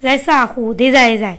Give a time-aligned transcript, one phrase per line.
[0.00, 1.38] 在撒火的人在。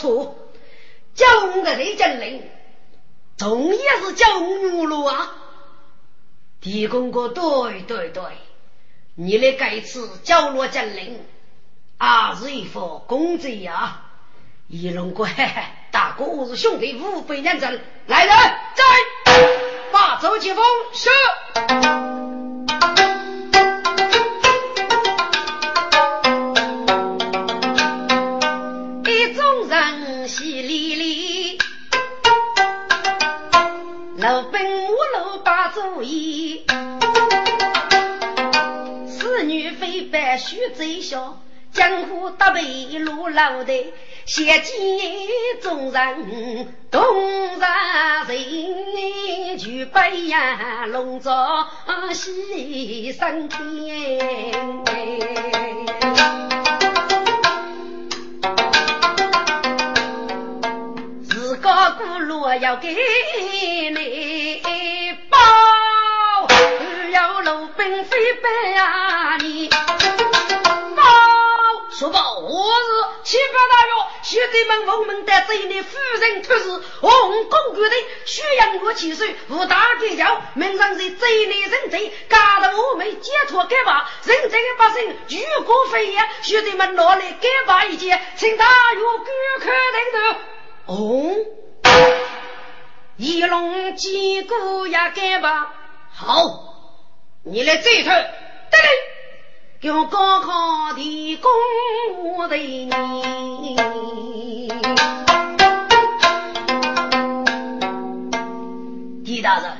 [0.00, 0.34] 错，
[1.14, 2.42] 叫我的雷震灵，
[3.36, 5.36] 总也是叫我女路啊。
[6.60, 8.22] 狄公哥，对对对，
[9.14, 11.22] 你的该次叫我真灵，
[11.98, 14.06] 啊是一副公子呀。
[14.68, 15.26] 一龙哥，
[15.90, 18.34] 大哥我是兄弟，五百认真，来人，
[18.74, 18.84] 在
[19.92, 20.64] 把周启峰
[34.30, 34.60] 是。
[40.38, 41.38] 须贼笑，
[41.72, 42.62] 江湖搭背
[42.98, 43.92] 路老的，
[44.24, 44.72] 先见
[45.60, 51.68] 众人动杀人，就白羊笼罩
[52.12, 54.18] 西山天。
[62.50, 62.98] 我要给你
[65.28, 65.38] 包，
[67.12, 71.02] 要路奔飞奔啊你包。
[71.92, 72.88] 说报我是
[73.22, 73.92] 七八大月，
[74.24, 77.90] 兄弟们，我们在这里，夫人可是红公主的
[78.24, 89.24] 宣阳月七岁，五大计较，门上是这里认贼，搞得我们解脱改吧，认贼的百姓举国飞扬，兄弟们拿来改吧一件，请大约顾
[89.60, 90.40] 客等着。
[90.86, 91.36] 哦，
[93.22, 95.74] 一龙几个也改吧，
[96.10, 97.04] 好，
[97.42, 98.88] 你来这一头，得嘞。
[99.78, 101.50] 给我高考的公
[102.34, 102.88] 我的你，
[109.22, 109.76] 狄大人，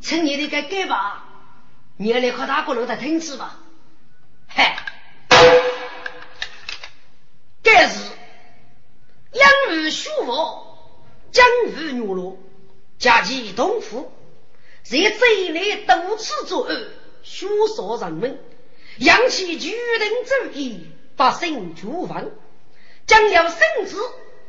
[0.00, 1.24] 趁你的个干吧，
[1.96, 3.56] 你来靠大鼓楼的听旨吧。
[4.46, 4.76] 嗨，
[7.64, 8.04] 该是
[9.32, 10.67] 养儿学佛，
[11.30, 12.38] 将育女落，
[12.98, 14.10] 家其同父，
[14.82, 16.88] 在这一类多次作恶，
[17.22, 18.38] 虚说人们。
[18.98, 22.30] 扬起巨人之意，百姓诸王
[23.06, 23.96] 将要圣旨，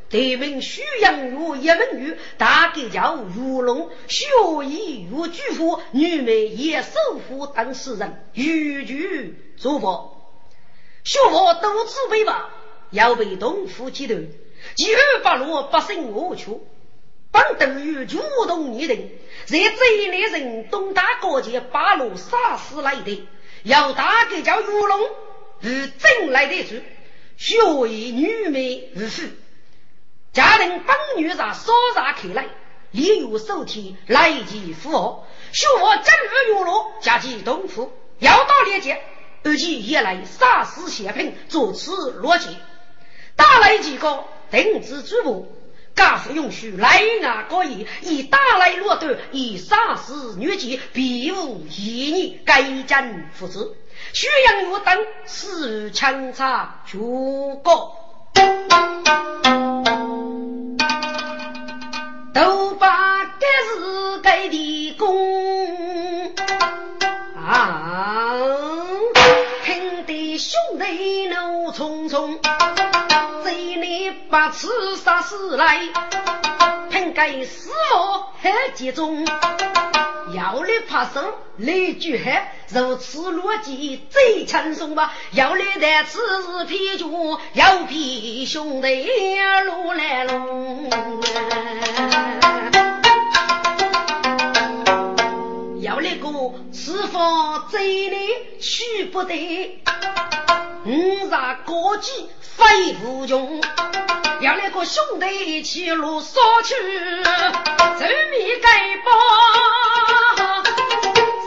[0.10, 4.26] 得名徐阳如一门女，大概叫如龙，学
[4.66, 10.16] 艺如巨富，女美也守护当事人，欲拒诸佛。
[11.04, 12.52] 学佛多自卑吧，
[12.92, 14.16] 要被东府击头，
[14.76, 16.62] 几二八路百姓我求，
[17.32, 19.12] 本等于主动拟定，
[19.46, 23.28] 在这一类人东大高阶八路杀死来的。
[23.64, 25.02] 要大概叫玉龙
[25.62, 26.76] 与真来的主，
[27.36, 27.58] 学
[27.90, 29.28] 艺女美如妇，
[30.32, 32.48] 家人帮女上烧茶开来，
[32.92, 39.02] 礼有手提来及符合，学我真日玉龙加其东府，要到连接，
[39.44, 42.56] 而且也来杀死血品，作此逻辑，
[43.40, 45.56] 打来几个定制主部。
[45.96, 52.40] 家父允许来牙高义，以打来落断，以杀死女妓，必无异议。
[52.46, 53.76] 该将父子，
[54.14, 57.92] 宣阳岳等死强查诸葛，
[62.34, 66.34] 都把该是该的功
[67.36, 68.36] 啊！
[69.64, 72.40] 听得兄弟怒冲冲。
[74.30, 75.80] 把刺杀死来，
[76.92, 79.26] 凭该死我还集中，
[80.36, 85.14] 要来怕生来拒害，如此逻辑最轻松吧？
[85.32, 87.08] 要来的此时皮脚，
[87.54, 89.10] 要比兄弟
[89.66, 90.90] 路来龙。
[96.72, 97.20] 是否
[97.72, 98.18] 贼来
[98.60, 99.82] 去不得？
[100.86, 103.62] 五杀高级飞无穷，
[104.42, 109.12] 要那个兄弟去路杀去，人民该报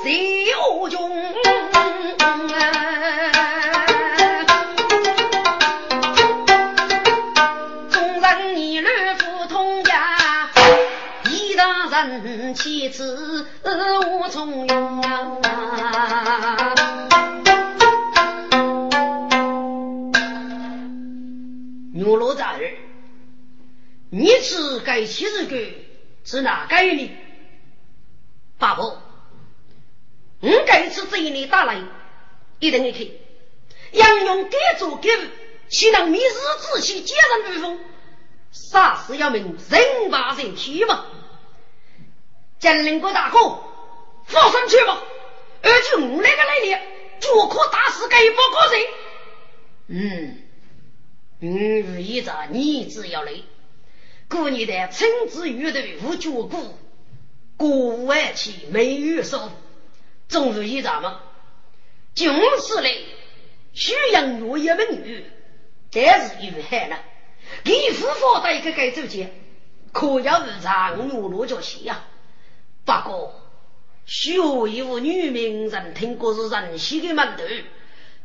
[0.04, 1.10] 谁无穷？
[12.54, 15.38] 妻子无从容啊。
[21.94, 22.74] 牛罗大人，
[24.10, 25.56] 你是该七十个
[26.24, 27.10] 是哪个呢？
[28.58, 29.00] 八婆，
[30.40, 31.80] 我这次这一年打来，
[32.58, 33.06] 一定你看，
[33.92, 35.08] 杨勇该做给
[35.68, 37.78] 岂能迷失自欺，借人之风？
[38.50, 41.06] 杀死要命，人把人提嘛！
[42.62, 43.58] 将领国大哥，
[44.24, 45.02] 放上去吧！
[45.62, 46.70] 而且我那个来历，
[47.18, 48.86] 就可打死该不个人。
[49.88, 50.38] 嗯。
[51.40, 53.32] 吾日一着，你只要来，
[54.28, 56.78] 过年的亲子乐队无绝顾，
[57.56, 59.50] 过五万起没有收，
[60.28, 61.18] 终于一着嘛。
[62.14, 62.92] 今次来，
[63.72, 65.26] 许阳若一美女，
[65.90, 67.00] 但是有害了。
[67.64, 69.34] 李夫妇的一个该走前，
[69.90, 72.04] 可要是长路落脚些呀。
[72.84, 73.40] 不过，
[74.04, 77.44] 许一位女名人听过是人西的门头，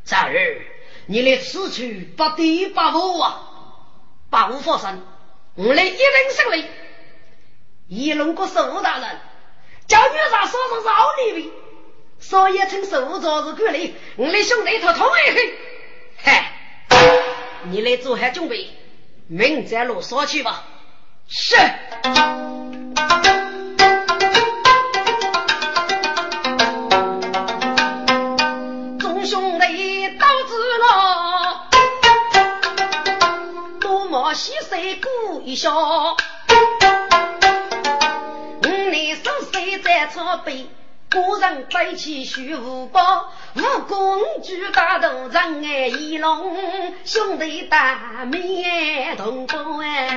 [0.04, 0.62] 在儿。
[1.06, 1.82] 你来此处
[2.16, 3.40] 不敌不武啊！
[4.28, 5.02] 不武发生，
[5.54, 6.66] 我来一人胜利。
[7.86, 9.18] 一龙国守大人，
[9.86, 11.50] 叫女上说成是奥利维，
[12.18, 13.90] 所以称守着是过来。
[14.16, 15.54] 我来兄弟他同一去。
[16.18, 16.52] 嗨，
[17.70, 18.68] 你来做好准备，
[19.28, 20.64] 明在路上去吧。
[21.26, 21.56] 是。
[34.34, 35.72] 西水过一笑，
[38.62, 40.66] 五年十岁在草背，
[41.10, 46.54] 古人背起虚无宝，武功举大头人哎，一龙
[47.04, 50.08] 兄弟大面同胞哎，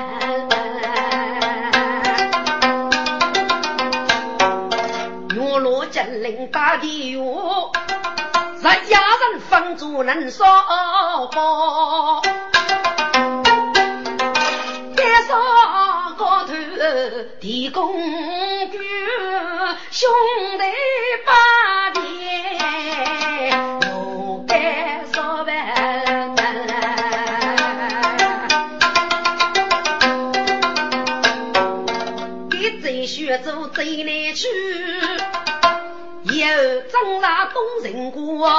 [5.34, 7.20] 月落金陵大地月，
[8.62, 9.00] 十家
[9.32, 10.46] 人分住能烧
[11.34, 12.22] 包。
[15.28, 16.54] 山高头
[17.40, 17.94] 地公
[18.72, 18.78] 举，
[19.90, 20.10] 兄
[20.58, 20.64] 弟
[21.26, 21.34] 把
[37.22, 38.50] 大东人过。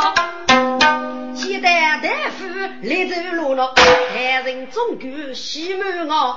[1.34, 2.46] 西单大夫
[2.82, 6.36] 来走路了，单人总管喜满我，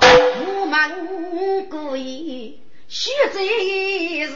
[0.60, 3.38] 我们故意学这
[4.26, 4.32] 事。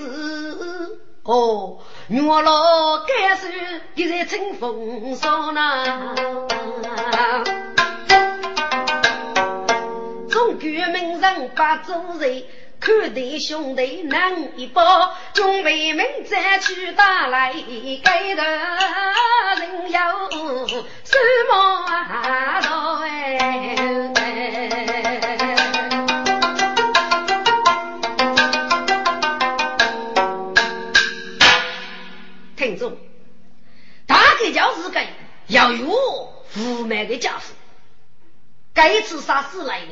[1.25, 1.79] 哦，
[2.09, 2.43] 原来
[3.07, 3.49] 该是
[3.95, 6.15] 一在春风上呐。
[10.29, 12.45] 总管名人把主人。
[12.81, 17.53] 看弟兄弟能一包，准备们再去打来，
[18.03, 20.39] 该的人要什
[21.51, 21.87] 么
[22.63, 23.77] 道哎？
[32.57, 32.97] 听众，
[34.07, 35.01] 大概就是个
[35.49, 35.93] 要有
[36.49, 37.43] 富满的家伙，
[38.73, 39.89] 该次杀死来的，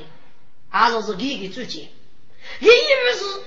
[0.71, 1.89] 还说是你的主见。
[2.61, 3.41] 意思是，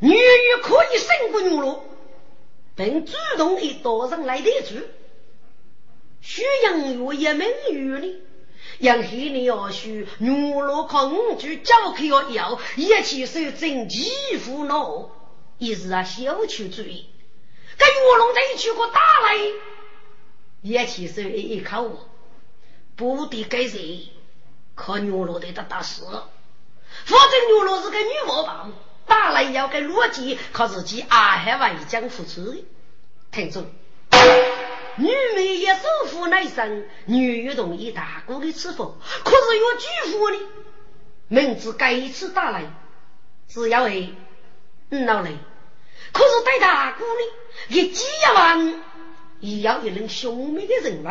[0.00, 1.84] 女女可以胜过女罗，
[2.74, 4.74] 并主动的到人来对住。
[6.20, 8.20] 许阳月一名女呢，
[8.78, 14.10] 杨黑你要许女罗抗拒教课要要，一起受正极
[14.44, 15.10] 苦恼，
[15.58, 17.06] 一是啊小求主意。
[17.78, 19.36] 跟玉龙在一起过打来，
[20.60, 21.98] 一起受一口，
[22.94, 24.08] 不得给谁，
[24.74, 26.04] 可女罗的他打死。
[27.04, 28.68] 否则，女罗是个女王吧？
[29.06, 32.54] 打来要给罗辑靠自己阿海为将付出。
[33.30, 33.66] 听住，
[34.96, 35.80] 女美也守
[36.10, 40.38] 护男生，女儿同意大哥的伺候，可是有拒妇呢。
[41.28, 42.70] 明知该一次打来，
[43.48, 44.14] 只要为
[44.90, 45.32] 闹来，
[46.12, 47.20] 可是对大哥呢，
[47.68, 48.04] 一几
[48.34, 48.82] 万，
[49.40, 51.08] 也要一人兄妹的人物。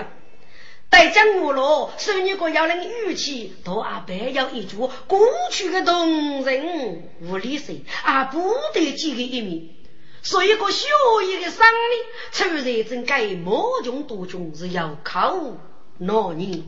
[0.91, 5.19] 待将我罗，说你个要人语气，都阿白要一句过
[5.49, 9.69] 去的动人无理说，阿不得几个一面。
[10.21, 10.85] 所以个小
[11.23, 15.33] 一个生命，突然真该莫穷多穷是要靠
[15.97, 16.65] 哪里？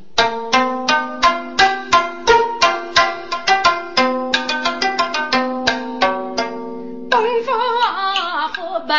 [7.10, 8.96] 东方不败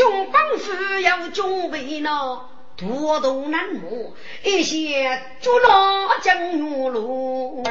[0.00, 2.40] 军帮扶要准备呢，
[2.74, 7.62] 多动难磨，一些捉拿江月路。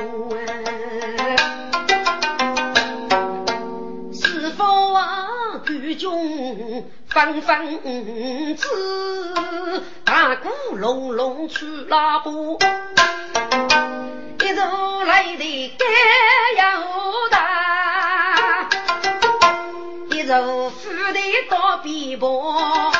[4.13, 5.25] 是否啊？
[5.65, 12.31] 举军纷纷子，大鼓隆隆吹喇叭，
[14.45, 15.85] 一路来的该
[22.09, 22.91] 到边坡，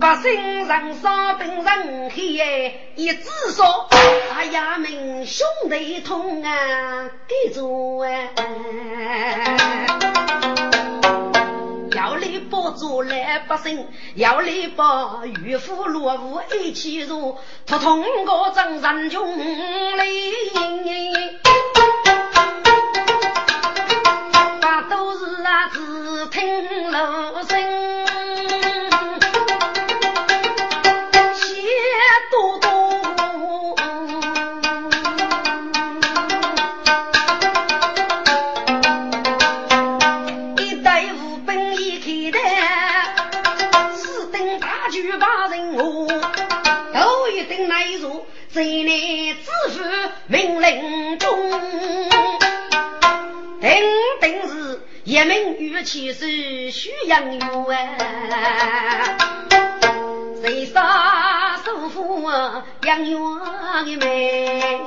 [0.00, 3.88] 百姓人少等人黑，一直说
[4.30, 8.30] 大衙门兄弟同啊，给住哎。
[11.96, 13.16] 要来保住老
[13.48, 19.26] 百姓，要来把渔夫落户一起入，他通过张三穷
[19.96, 20.04] 来，
[24.60, 27.63] 把都是啊只听老声。
[55.14, 57.40] 一名玉器是需养有
[57.70, 57.78] 啊，
[60.42, 62.28] 谁杀首富
[62.82, 64.80] 养有的妹，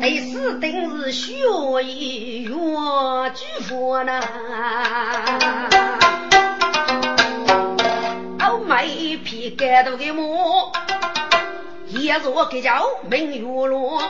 [0.00, 1.40] 第四定是需
[1.82, 2.54] 一月
[3.34, 4.20] 巨富呢，
[8.38, 10.22] 我买一匹盖头的马。
[11.88, 14.00] 也若给叫明月落，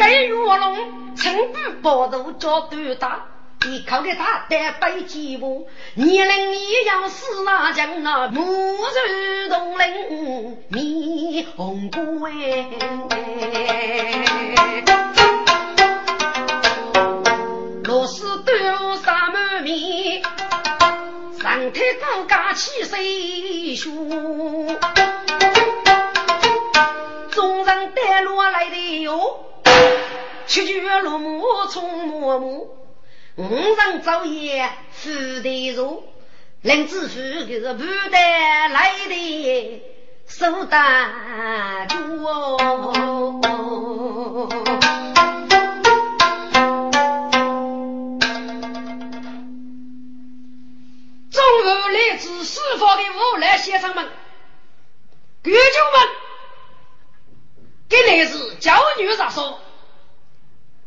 [0.00, 3.26] 该月龙青布包头叫短大，
[3.66, 12.32] 你靠给他带背几步，年龄一样四那江那木树东林霓虹光，
[17.84, 20.22] 罗丝端沙满面，
[21.42, 24.08] 上台骨架起水书。
[27.30, 29.44] 众人带路来的哟，
[30.50, 32.76] 七绝落木从木木，
[33.36, 36.02] 五人早夜负的如，
[36.62, 37.14] 林子富
[37.44, 39.82] 就是不得来的
[40.26, 42.58] 苏大主哦。
[51.30, 54.04] 中午来自四方的无赖先生们、
[55.44, 55.58] 贵族
[55.96, 56.08] 们。
[57.88, 59.60] 给来自教女咋说？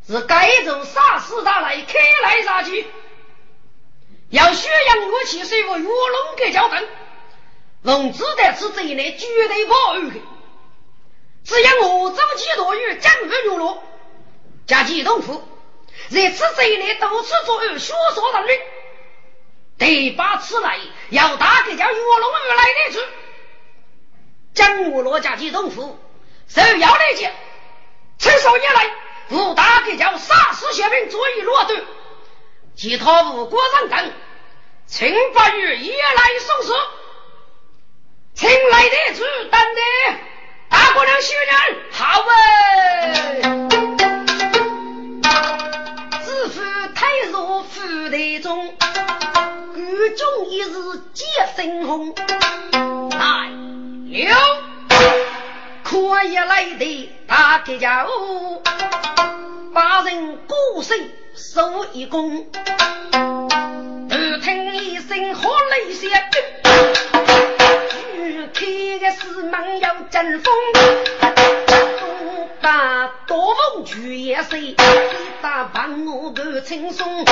[0.08, 2.86] 是该从啥事大来开来杀去？
[4.30, 6.88] 要宣扬我气水我月龙给交等，
[7.84, 10.16] 龙子的是这一类绝对不二的。
[11.44, 13.84] 只要我走几多月，江湖流落，
[14.66, 15.44] 加几东府，
[16.10, 18.60] 在此这一类多次作恶，学说人律。
[19.78, 20.80] 第八次来
[21.10, 23.00] 要打给叫月龙而来的主，
[24.54, 26.00] 江湖落加几东府。
[26.48, 27.32] 首要来讲，
[28.18, 28.92] 这少年来，
[29.34, 31.84] 武大给叫杀死血兵，左翼落队，
[32.76, 34.14] 其他无国人等，
[34.86, 36.74] 请八月也来送死，
[38.36, 39.82] 请来的主等的
[40.70, 41.52] 大姑娘新人，
[41.92, 43.42] 好哎！
[46.24, 46.62] 自负
[46.94, 49.76] 太弱，负得中，官
[50.16, 51.26] 中一日皆
[51.56, 52.14] 生红，
[53.10, 53.50] 来
[54.10, 54.73] 有。
[55.94, 58.08] 可以来的大铁匠，
[59.76, 62.48] 把人孤身收一功。
[64.10, 66.10] 耳听一声喝雷响，
[68.56, 68.66] 开
[68.98, 70.52] 个四门要阵风，
[72.60, 74.62] 把多龙举也谁？
[74.62, 74.76] 一
[75.44, 77.26] 打帮我个轻松，一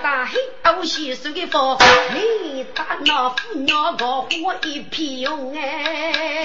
[0.00, 1.76] 打黑刀西手的风，
[2.14, 6.44] 你打那虎鸟个火一片用哎。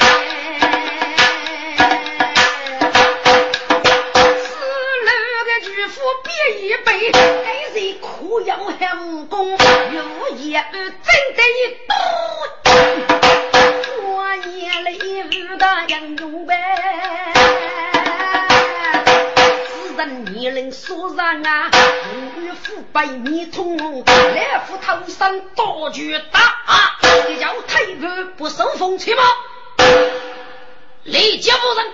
[6.42, 7.12] 夫别一杯，
[7.46, 9.58] 爱人苦要相公，有
[10.38, 11.96] 夜真得一刀，
[14.04, 14.98] 我夜里
[15.38, 16.56] 遇到杨勇呗。
[19.68, 21.70] 此人年龄虽然啊，
[22.38, 26.58] 与父百米通红，来副头上刀具大，
[27.30, 28.08] 你叫退步
[28.38, 29.24] 不受风吹吗？
[31.04, 31.86] 李家夫人，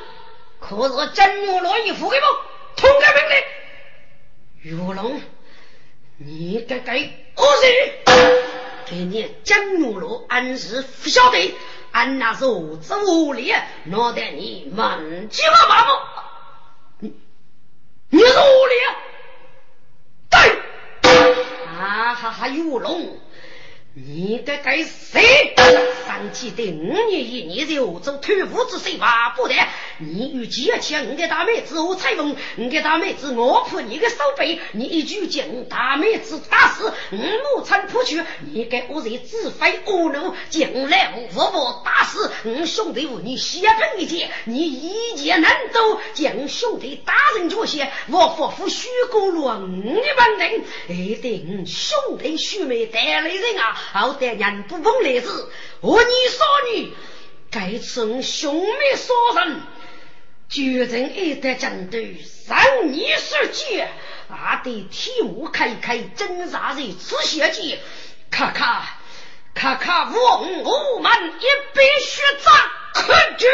[0.61, 2.25] 可是真木罗一副给不？
[2.81, 3.43] 通个命令。
[4.67, 5.21] 玉龙，
[6.17, 6.99] 你该该
[7.35, 7.67] 何事？
[8.85, 11.55] 给你江玉龙俺是不晓得，
[11.93, 13.53] 俺那是无知无力，
[13.85, 15.91] 闹得你满鸡巴麻木。
[16.99, 17.13] 你
[18.09, 18.75] 你是无理？
[20.29, 20.59] 对，
[21.79, 23.17] 啊哈哈，玉龙。
[24.05, 25.17] 你该该死！
[26.05, 29.55] 上期的五年一年就做偷富之事吧不得！
[29.97, 38.21] 你与结钱，你的大妹子我裁缝，你的大妹子我破你的手背，你一句讲大妹子打死，我母亲扑去，
[38.53, 45.79] 你给我在自废恶怒，将来我活活打死，我兄弟我你血喷一剑，你一剑难走，
[46.13, 53.75] 将兄弟打人脚下，我夫妇虚过了五万人，一定兄弟兄妹带来人啊！
[53.91, 56.93] 好歹人不奉来子，我你少女，
[57.49, 59.61] 该从兄妹所人，
[60.49, 63.89] 决成一代战队，三年时间，
[64.29, 67.79] 阿得替我开开侦查人此血迹，
[68.29, 68.97] 咔咔
[69.53, 72.53] 咔咔，望我们一笔血账，
[72.93, 73.47] 可知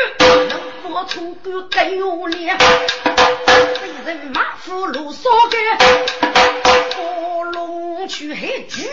[0.49, 2.57] 能否从个给我脸？
[2.57, 5.57] 被人马虎路所给，
[6.63, 6.72] 火
[8.07, 8.91] 去害巨人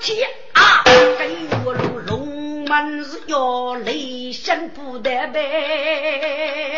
[0.00, 0.82] 天啊！
[1.18, 6.76] 给我龙龙门是要雷声不得呗。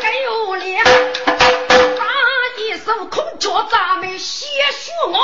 [0.00, 0.08] 给
[0.46, 2.04] 我脸，打
[2.58, 5.18] 一手空脚咱们先说我。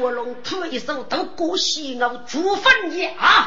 [0.00, 3.46] 卧龙吐一手都过西欧朱坟也啊！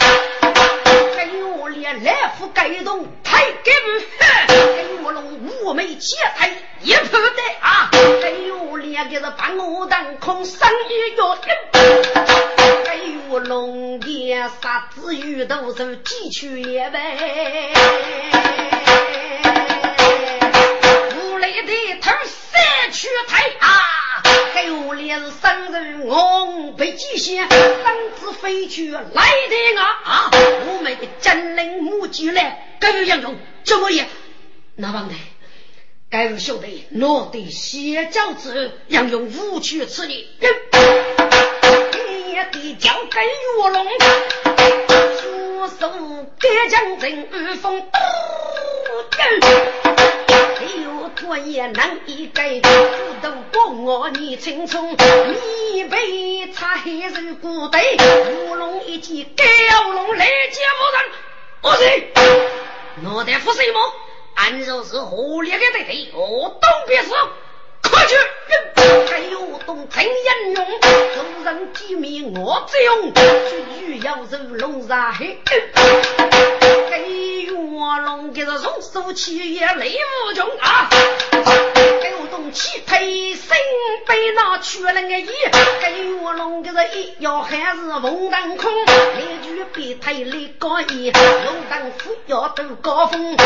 [1.17, 3.99] 跟我连来福改动太给不？
[4.17, 4.74] 跟
[5.05, 5.23] 我龙
[5.61, 6.49] 五眉切太
[6.81, 7.29] 一铺的
[7.61, 7.91] 啊！
[7.91, 11.55] 跟我连个是把我当空生意要跟
[13.29, 17.71] 我龙的啥子鱼都是几去也呗。
[21.15, 24.23] 无来的头三去太啊！
[24.55, 30.31] 给我连是生人我被击下，身子飞去来的啊！
[30.65, 34.03] 我们的真灵母鸡来，该有杨勇怎么也
[34.77, 35.15] 那帮的，
[36.09, 40.27] 该有兄弟落得邪教之杨勇无趣此理，
[42.27, 43.21] 也得交给
[43.57, 43.87] 卧龙，
[45.17, 45.89] 出手
[46.41, 47.81] 给将军御风。
[50.57, 52.69] 哎呦，多也难一改，不
[53.21, 54.91] 都过我你青葱，
[55.71, 57.79] 你被擦黑人骨头，
[58.49, 59.43] 乌龙一记高
[59.93, 61.05] 龙来接夫人，
[61.61, 62.11] 我谁？
[63.03, 63.79] 脑袋不是么？
[64.35, 67.09] 俺就是火烈的对对，我东边是。
[67.89, 68.15] 快去！
[69.11, 70.65] 还有东陈英勇，
[71.15, 75.39] 众人机密我只用，去遇要入龙杀黑。
[76.89, 79.95] 给卧龙给他从手起也雷
[80.27, 80.89] 无穷啊！
[82.01, 83.55] 给我东起配身
[84.07, 85.29] 被那屈了个衣，
[85.81, 88.71] 给卧龙给他一要还是风当空，
[89.17, 93.37] 连句别太雷高一，龙当虎要斗高峰，五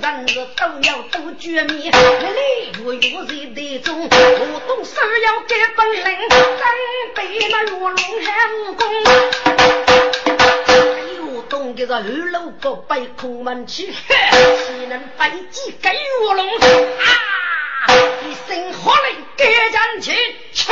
[0.00, 6.38] 人是都要斗绝密，雷月月在队中，我东手要给本领，真
[7.14, 8.82] 被那卧龙还武功。
[11.48, 15.90] 东个是二楼个白空门去，岂能白鸡给
[16.22, 16.60] 卧龙啊！
[18.26, 20.12] 一声喝令，赶将去，
[20.52, 20.70] 去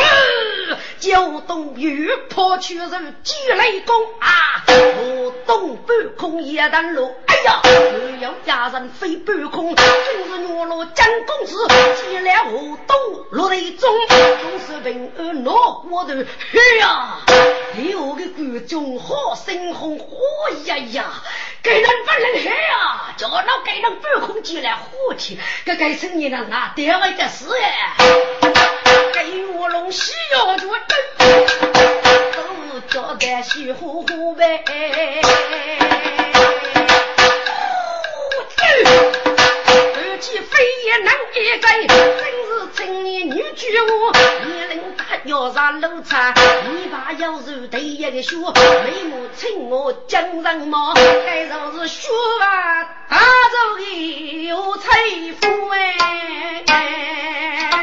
[0.98, 4.64] 九东玉破去人击雷公啊！
[4.68, 11.56] 我东半空夜灯路，哎呀，我要家人飞半空，今日我落江公子，
[11.96, 12.96] 击了我东
[13.30, 17.20] 落雷中，总是平安落过头，嘿呀！
[17.28, 20.18] 哎我的观众好生红，火
[20.66, 21.06] 呀呀！
[21.62, 23.14] 给人不能害啊！
[23.16, 27.96] 叫那给人半空进来火气，这该生意了那第二个事哎！
[29.12, 30.98] 给我龙西要脚蹬，
[32.32, 33.42] 都是脚在
[33.74, 34.64] 呼呼呗。
[40.50, 44.12] 非也能一个，真是青年女巨物，
[44.46, 46.34] 年龄大腰上露叉，
[46.68, 48.52] 你把腰肉对一个胸，
[48.84, 52.08] 眉目衬我精人貌，该说是血
[52.40, 55.34] 啊，大招的有吹
[56.66, 57.82] 哎。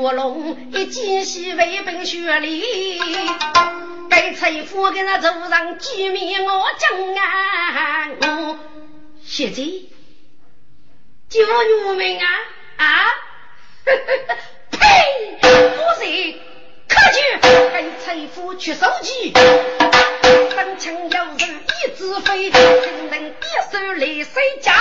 [0.00, 2.64] 卧龙一见西为本学里，
[4.08, 8.08] 该财富给那祖上机密我讲啊！
[8.22, 8.58] 我
[9.22, 9.62] 现在
[11.28, 12.26] 叫女们啊
[12.78, 13.04] 啊！
[14.72, 14.78] 呸！
[15.42, 15.48] 不
[16.02, 16.34] 是。
[16.88, 17.20] 可就
[17.70, 19.32] 该财富出手机，
[20.60, 22.60] 三枪要人一直飞，怎
[23.10, 23.32] 能一
[23.72, 24.74] 手来谁家？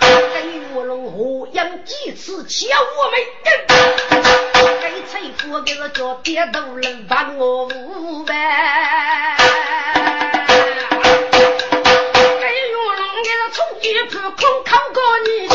[0.00, 2.66] 跟卧龙何样几次敲
[2.98, 3.20] 我们？
[4.82, 9.36] 该财富给我叫爹都能把我五百。
[13.52, 15.48] 从一铺空靠过你，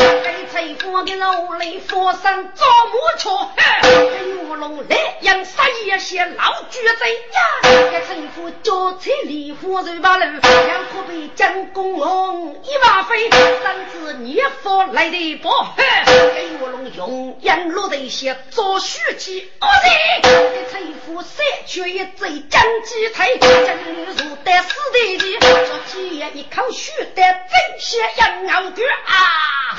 [0.56, 3.30] 给财富给老雷佛山造木车，
[3.92, 7.92] 给卧龙来养杀一些老巨贼呀！
[7.92, 15.50] 给财富交彩礼花肉八路，两河被将公龙一马飞，三子孽佛来的不？
[16.06, 27.66] 给卧龙用眼落的些做书记，我的给财富三缺一贼将鸡腿，真如得死的鸡，做鸡一口血的真。
[27.78, 29.76] 血养老狗啊！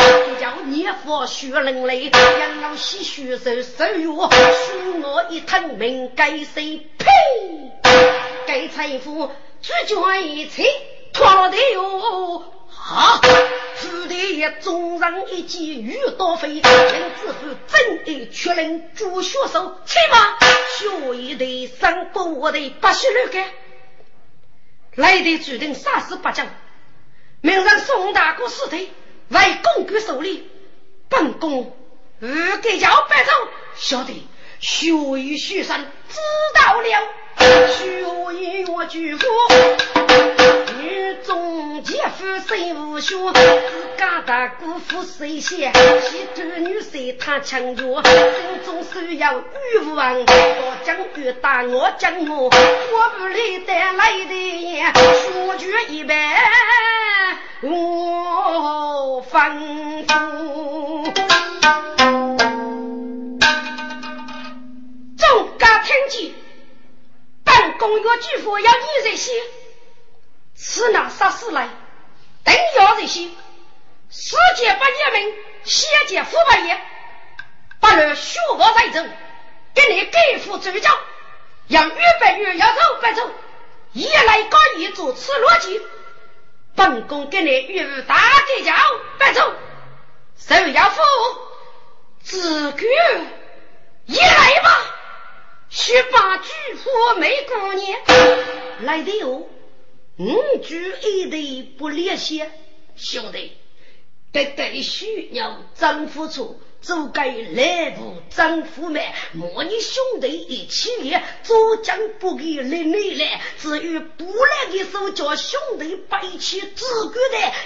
[0.66, 7.07] 孽佛血淋淋，养老洗血手手药，输我一桶命该谁呸！
[8.46, 9.31] 该财富
[9.62, 10.64] 只捐一切，
[11.12, 12.44] 拖的哟！
[12.88, 13.20] 啊！
[13.76, 17.35] 府里也众人一见欲多飞，人之后
[17.68, 20.38] 真的确认主血手，去吧！
[20.79, 23.44] 血一队三百我的八十六个，
[24.96, 26.48] 来的注定杀死八将。
[27.40, 28.90] 明日宋大哥死退，
[29.29, 30.50] 为公举手里，
[31.09, 31.77] 本宫
[32.19, 32.29] 如
[32.62, 33.31] 给叫白走，
[33.77, 34.27] 晓得
[34.59, 34.88] 学
[35.21, 36.19] 艺学生知
[36.55, 38.03] 道了，学
[38.35, 39.27] 艺我举夫。
[40.79, 43.33] 女中杰夫谁无学？
[43.33, 45.73] 自家的姑父谁先？
[45.75, 48.14] 西头女婿他强弱，心
[48.64, 54.83] 中虽有欲望，我将欲打我将我，我不理带来的
[55.31, 56.96] 说句一百。
[57.62, 61.14] 我吩咐，
[65.16, 66.35] 众家听见，
[67.45, 69.33] 本宫约巨富要你这些，
[70.55, 71.71] 此那杀死来，
[72.45, 73.31] 定要这些，
[74.11, 76.79] 世界不灭命，先界腐败业，
[77.81, 79.03] 不论学我在走，
[79.73, 80.90] 给你给付追缴，
[81.69, 83.31] 要越白越要走白走，
[83.95, 85.81] 一来高一做此逻辑。
[86.77, 88.73] 本宫给你与大计较，
[89.19, 89.53] 白走，
[90.37, 91.03] 手要扶，
[92.23, 92.87] 自个
[94.05, 94.93] 一来吧。
[95.71, 97.99] 十八举夫美姑娘
[98.83, 99.49] 来的哟，
[100.19, 102.45] 五举一对不联系，
[102.95, 103.57] 兄弟，
[104.31, 106.61] 得得需要丈夫处。
[106.87, 117.18] 走该来部丈夫们，莫你兄弟一起来，左将不给领你来，至于不来的手叫兄弟背起自个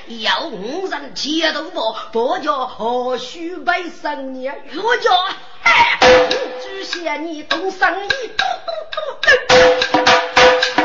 [0.09, 1.95] 的，要五人接头不？
[2.13, 4.59] 不叫何须背生年？
[4.83, 5.13] 我叫
[5.65, 5.99] 哎，
[6.63, 8.09] 只嫌你懂生意，
[10.77, 10.80] 你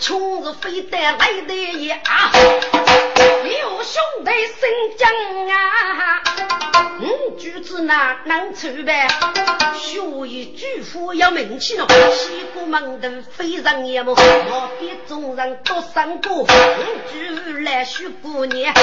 [0.00, 2.00] 穷是非得来的呀，
[3.44, 5.10] 有兄弟生将
[5.48, 6.22] 啊！
[7.00, 9.08] 五举子那能出呗？
[9.74, 16.30] 学艺巨富要名气咯，西过门头非常眼目，我比众人多三个。
[16.30, 16.46] 五
[17.12, 17.30] 举
[17.64, 18.74] 来学姑娘，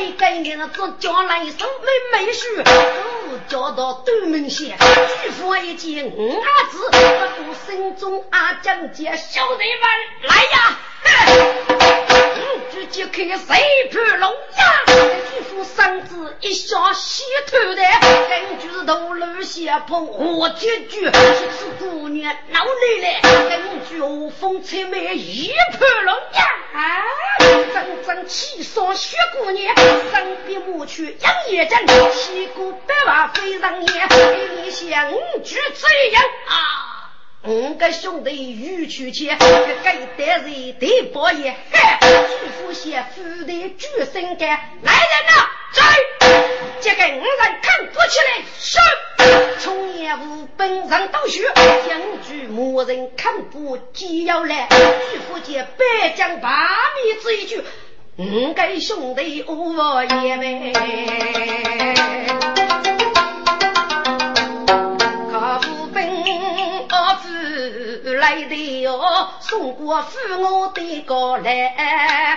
[0.00, 1.66] 一个一个做叫来一声
[2.12, 4.76] 妹妹婿，都叫到都门前。
[5.22, 10.78] 巨富一见五阿子，不顾心中阿将姐，兄弟们来呀！
[12.92, 14.84] 就看谁盘龙呀！
[14.86, 17.82] 巨富身子一下洗头的，
[18.28, 22.70] 根据头颅下碰我姐姐，是此姑娘闹来
[23.02, 23.50] 了。
[23.50, 26.44] 根据我风吹梅一盘龙呀！
[26.74, 26.80] 啊！
[27.74, 35.12] 真正气爽雪姑娘，身边抹去杨叶针，西过白发飞上眼，给你像
[35.44, 36.85] 举这样啊！
[37.46, 41.54] 五个兄弟欲去前，这该得人得报也。
[42.00, 44.48] 巨富先富的举身干，
[44.82, 45.84] 来人呐，追
[46.80, 48.80] 这个五人看不起来，是
[49.60, 51.42] 从业务本上都学，
[51.88, 54.68] 将举无人看不，既要来。
[55.12, 56.50] 巨富见百将八
[56.96, 57.62] 米之一句，
[58.16, 60.72] 五个兄弟我也没。
[68.18, 69.00] 来的哟，
[69.40, 72.36] 送过父我的过来。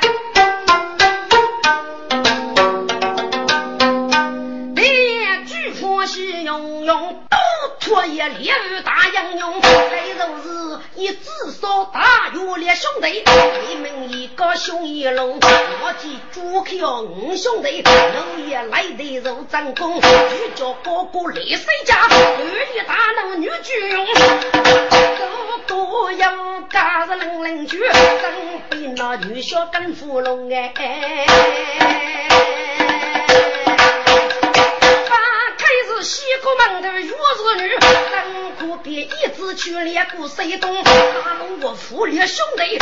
[7.92, 13.24] 我也烈日大英雄，来都是一只手大有力兄弟，
[13.68, 20.08] 你们一个兄一龙，我记住口五兄弟，老爷来的如真功，举
[20.56, 24.08] 家哥哥李三家，二爷大能女军勇，
[25.68, 31.26] 哥哥要家是冷冷剧，身边那女小跟芙蓉哎。
[36.02, 38.24] 西国门的月子女，三
[38.58, 42.80] 姑别一直去练过山东，大龙我富烈兄弟，一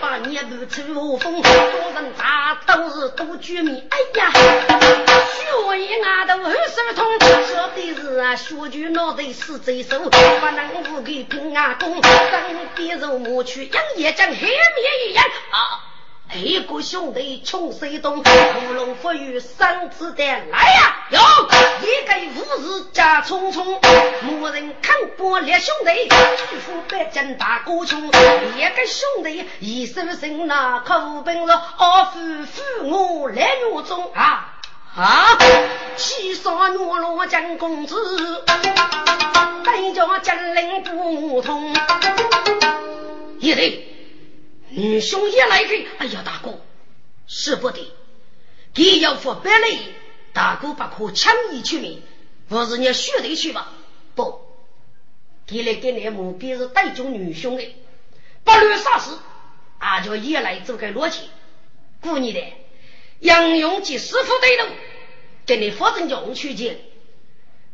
[0.00, 1.52] 把年头抽风，多
[1.94, 3.88] 人打都是多居民。
[3.88, 15.85] 哎呀，血液俺都二十痛，说的是啊，血剧脑袋是贼手，不能不给平安公，身边肉磨去养也将黑面一样啊。
[16.34, 20.34] 一个兄弟穷水东，不龙不与三子的来
[20.74, 21.06] 呀！
[21.10, 21.20] 哟，
[21.80, 23.64] 一个武士家匆匆，
[24.22, 26.08] 没人看过列兄弟，
[26.50, 32.62] 巨富百金大哥穷，一个兄弟一手生那苦本事，二夫负
[33.20, 34.58] 我来狱中啊
[34.96, 35.38] 啊！
[35.96, 37.96] 七杀懦弱将公子，
[39.64, 41.72] 带着金陵不通，
[43.38, 43.95] 一对。
[44.76, 46.60] 女兄也来给，哎呀，大哥，
[47.26, 47.80] 使不得，
[48.74, 49.78] 你要付百累，
[50.34, 52.02] 大哥不可轻易出面，
[52.50, 53.72] 我是你学得去吧？
[54.14, 54.38] 不，
[55.46, 57.74] 他来给你目标是带中女兄的，
[58.44, 59.12] 不论啥事，
[59.78, 61.20] 俺就也来做个逻辑。
[62.02, 62.44] 故你的
[63.20, 64.66] 杨勇及师傅对头，
[65.46, 66.78] 给你发正用去见。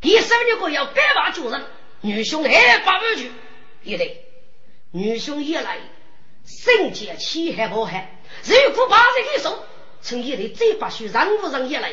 [0.01, 1.65] 第三如果要百万救人，
[2.01, 3.33] 女兄还不回去，
[3.83, 4.25] 也得
[4.93, 5.81] 女兄也来。
[6.59, 9.65] 身劫气海不海，如果把这个手
[10.01, 11.93] 从一里再把许任务上一来，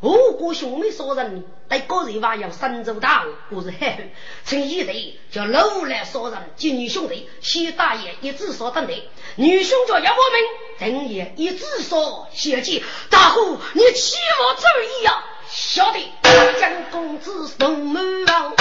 [0.00, 4.10] 五个兄妹杀人，对个人话要身州大恶，故是海
[4.44, 8.94] 从一里叫楼来杀人，及女兄弟，谢大爷一直说等待，
[9.36, 10.40] 女兄叫要我们，
[10.78, 16.12] 等爷一直说谢记，大虎你千万注意啊，小弟
[16.60, 18.54] 将公子送门房。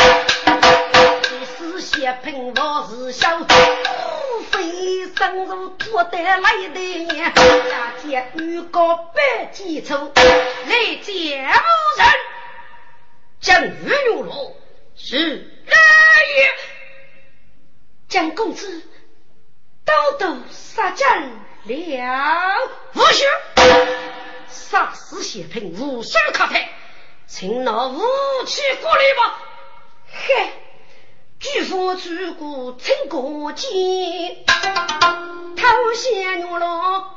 [1.58, 12.08] 是血喷我是小，无非生如脱得来的年，家见女高百几丑，来见无人，
[13.39, 13.69] 将玉
[14.08, 14.56] 玉罗
[14.95, 16.52] 是也。
[18.08, 18.84] 将公子
[19.84, 21.32] 刀刀杀斩
[21.63, 22.56] 了，
[22.93, 23.26] 无需
[24.50, 26.67] 杀死血喷，无需可退，
[27.38, 28.00] 请那武
[28.45, 29.38] 器过来吧，
[30.08, 30.54] 嘿。
[31.38, 33.69] 举夫出国称国剑，
[35.58, 37.10] 偷仙女郎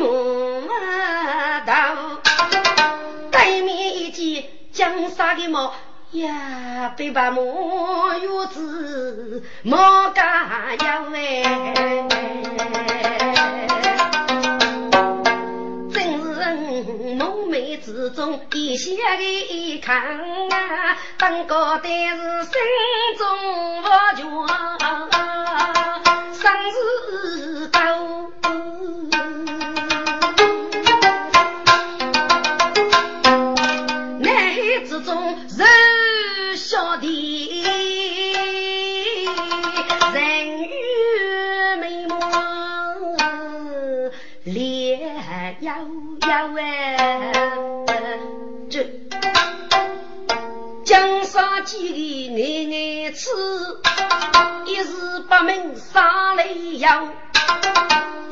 [0.00, 0.62] 五
[1.66, 1.70] 头，
[3.30, 5.74] 对面一见江杀的猫
[6.12, 7.42] 呀，被把毛
[8.14, 10.24] 月子毛干
[10.78, 11.42] 呀喂。
[18.02, 20.02] 之中一些的看
[20.50, 22.52] 啊，当个的是心
[23.16, 24.26] 中不全，
[51.72, 51.96] 几个
[52.36, 53.80] 男男子，
[54.66, 57.08] 一时不明啥来由。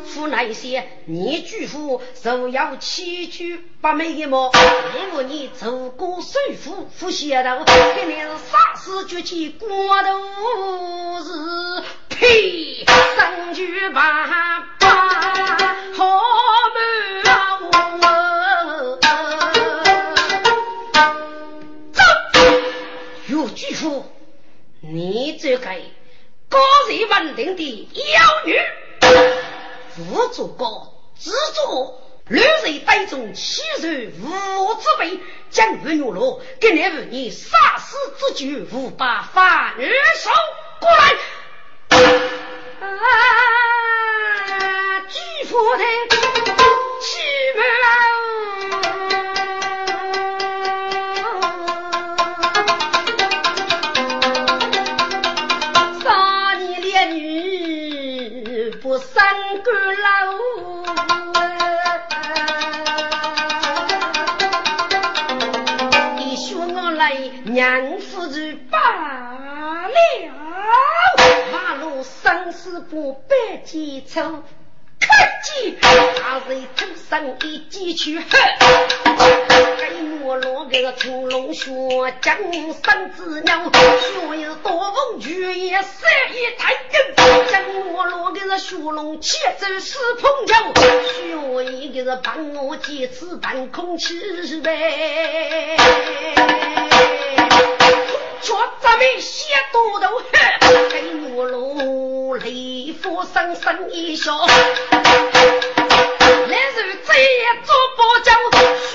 [0.05, 4.53] 夫那些你巨富，就要七句八美的么？
[5.01, 8.17] 因为你走过首富，富邪道，给你
[8.51, 9.69] 杀死绝技，过
[10.03, 12.85] 都是呸！
[13.17, 14.89] 三句八八
[15.97, 16.05] 好
[16.75, 18.20] 满。
[23.61, 24.07] 巨富，
[24.81, 25.71] 你这个
[26.49, 28.59] 高人稳定的妖女，
[29.95, 35.21] 辅助高自作，六人当中欺人无之辈，
[35.51, 40.31] 将玉女罗给你你杀死之举，无把反手
[40.81, 41.13] 过来。
[42.81, 42.89] 啊！
[45.07, 45.85] 巨富的。
[67.53, 69.91] 娘夫人罢了，
[71.53, 74.21] 马路生死不百几处，
[75.01, 78.29] 看见大人头上一记去恨，
[79.79, 79.83] 给
[80.23, 81.73] 我落个青龙血，
[82.23, 82.39] 江
[82.85, 86.91] 山之鸟，血有多风雨也杀一太阳，
[87.49, 94.15] 将我落个血龙切走四碰脚，血一个是把我几次弹空气
[94.63, 95.77] 呗。
[98.43, 100.19] 说咱们先多头，
[100.91, 104.47] 给我喽雷夫生生一笑。
[106.49, 107.27] 来日再也
[107.65, 108.29] 做包浆，
[108.89, 108.91] 学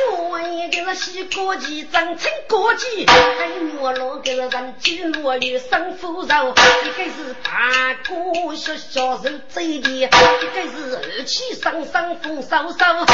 [0.53, 3.05] 一个是西国际，真成国际。
[3.05, 13.05] 还我老个人机落雨生腐肉，一个是大哥小小手嘴的，一个是二气生生风嗖嗖，一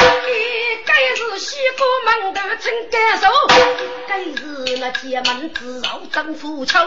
[0.86, 3.27] 个是西国门头真感受，
[4.23, 6.79] 一个是那铁门子绕真腐臭，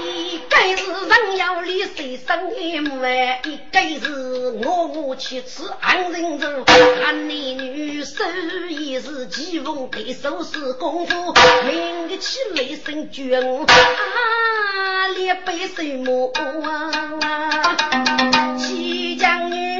[0.00, 6.64] 一个是人要里谁生一木哎，一个是我我去吃安人肉，
[7.00, 8.24] 男男女手
[8.68, 11.34] 也是棋逢对手是功夫，
[11.66, 18.56] 明个起雷声绝我啊，连背什么啊？
[18.58, 19.77] 七将女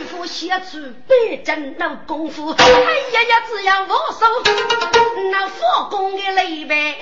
[0.00, 4.26] 功夫写出百斤那功夫，哎呀呀，只要我手
[5.30, 6.96] 那佛功的累呗。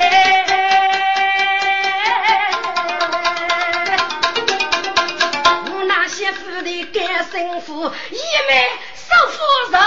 [5.70, 9.38] 我那些富的干生父，一枚少夫
[9.70, 9.80] 人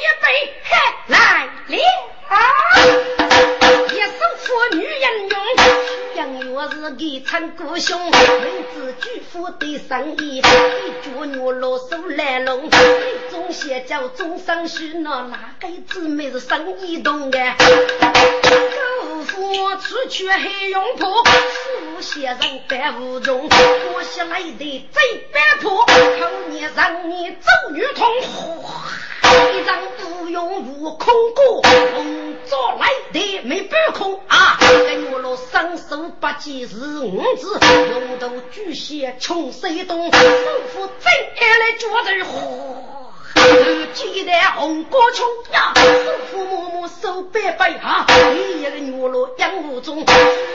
[0.00, 0.26] 一杯
[6.84, 8.12] 是给称哥兄，妹
[8.74, 12.70] 子举夫的生意，一脚牛老手来弄，一
[13.30, 17.38] 种邪教终生许那哪个姊妹是生意动的？
[19.00, 21.30] 姑父出去黑用婆，师
[21.94, 23.48] 傅先生白无中，
[23.94, 25.88] 我先来的最白婆，后
[26.50, 28.06] 年让你走与痛。
[29.54, 29.78] 一张
[30.22, 31.62] 无用无空过，
[32.78, 34.58] 来的没半空啊！
[34.60, 40.18] 跟我老双手八记是五子，龙头巨蟹穷山东，手
[40.72, 43.03] 扶真爱来脚头火。
[43.92, 50.12] 记得红歌琼呀，手扶默默手背背哈，你一个女罗养无中，举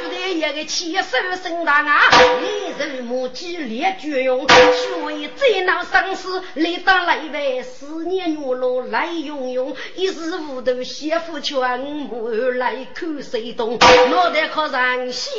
[0.09, 2.01] 得一个气手身大啊，
[2.41, 13.77] 你人母鸡烈绝用，所以最恼生死，来当来为思念女罗来用用，一时无头媳妇全母来看谁懂，
[14.11, 15.29] 脑袋靠上西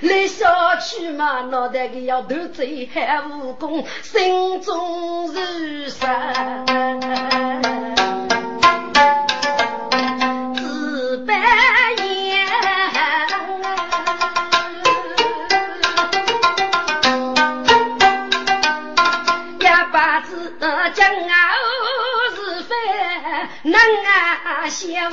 [0.00, 5.83] 来下去嘛，脑袋个要斗嘴还武功，心中如。
[5.88, 6.64] 山
[10.54, 11.34] 自白
[11.98, 12.46] 眼，
[19.60, 20.52] 一把子
[20.94, 21.32] 讲啊
[22.34, 22.74] 是非，
[23.62, 25.10] 能啊相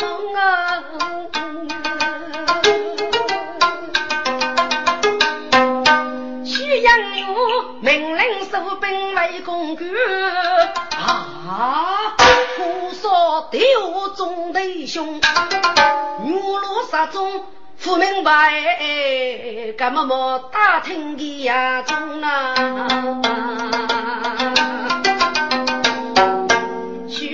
[6.45, 6.93] 去养
[7.33, 7.35] 我
[7.81, 10.20] 命令收兵为公官。
[11.61, 12.15] 啊！
[12.57, 13.59] 火烧丢
[14.15, 15.21] 中弟兄，
[16.23, 17.45] 女罗杀中
[17.83, 18.51] 不明白，
[19.77, 22.55] 干么么打听的呀中啊？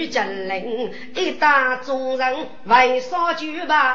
[0.09, 3.93] 真灵一打众人为啥酒吧？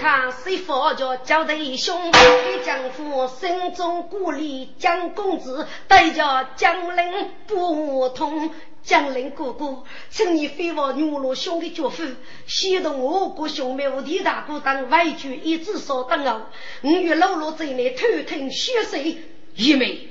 [0.00, 8.50] 看谁佛家交弟兄，一将夫心中鼓励江公子，对着江陵不通。
[8.84, 12.04] 江陵哥哥，请你飞往女罗兄的脚夫，
[12.46, 16.42] 协同我国兄妹无敌大哥等外举一直所等候。
[16.82, 19.22] 我与老罗在内偷听血水，
[19.56, 20.06] 玉梅，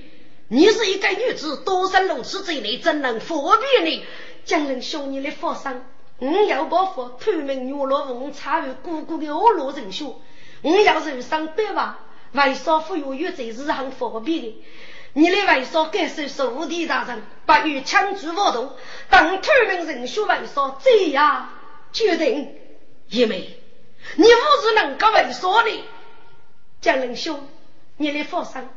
[0.48, 4.04] 你是一个女子，多生如此之内，怎能佛庇你？
[4.44, 5.84] 江陵兄弟的发生，
[6.18, 10.06] 我要报复偷名女罗文参与姑姑的恶罗人血，
[10.64, 11.96] 我要受伤百万，
[12.32, 14.64] 为啥富有有罪是很方便的？
[15.14, 18.76] 你来为啥该受受地大人，不与枪支活动，
[19.10, 21.50] 当透明人血为啥这样
[21.92, 22.60] 决定？
[23.10, 23.60] 叶妹，
[24.16, 25.84] 你不是能够为啥的？
[26.82, 27.48] 江仁兄，
[27.98, 28.68] 你来放心，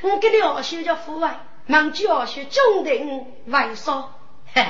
[0.00, 4.08] 我给你二叔叫父爱，忙就二叔中定为啥？
[4.54, 4.64] 嘿，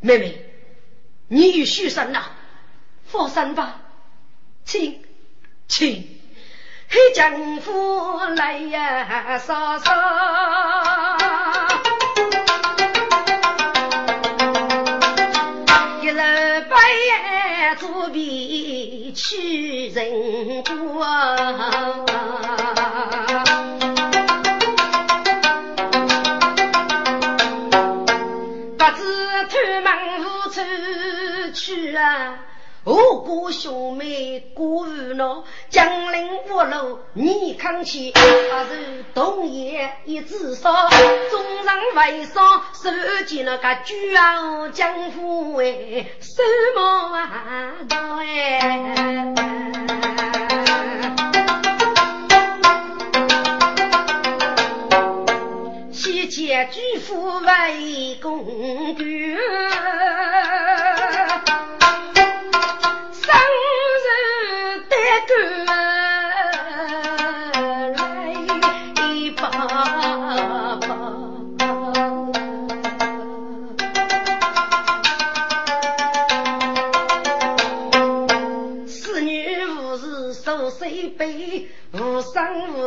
[0.00, 0.44] 妹妹，
[1.28, 2.32] 你与许生呐？
[3.04, 3.80] 放心吧，
[4.64, 5.04] 请，
[5.68, 6.15] 请。
[6.88, 9.92] 黑江夫来呀，嫂嫂，
[16.00, 16.16] 一日
[16.70, 21.04] 半夜作弊去人过。
[32.84, 36.05] 五哥兄妹过日闹，将
[36.64, 40.88] 陵五路你看起，还是东野一只烧，
[41.30, 42.90] 中上为上收
[43.26, 46.42] 集那个巨傲江湖哎，什
[46.74, 46.82] 么
[47.14, 47.72] 啊
[48.20, 49.34] 哎？
[55.92, 58.94] 西街巨富为公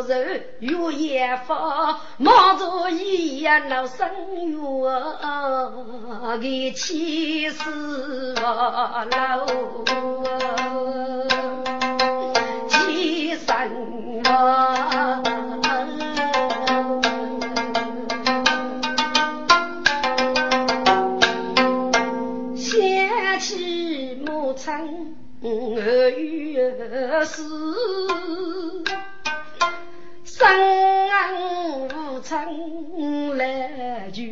[0.08, 0.14] 举。
[0.60, 1.58] 月夜风，
[2.18, 4.08] 冒着一呀闹声
[4.46, 4.58] 月，
[6.42, 9.46] 给气死我了，
[12.68, 13.54] 气死
[14.26, 14.30] 我！
[22.56, 26.60] 想起母亲儿语
[30.40, 30.48] 生
[31.90, 34.24] 无春来就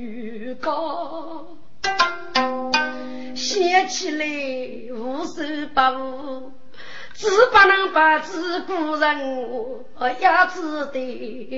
[0.61, 1.47] 高，
[3.35, 4.25] 想起来
[4.95, 5.43] 无手
[5.75, 6.53] 不无，
[7.13, 9.83] 只不能把自古人
[10.21, 10.97] 压制的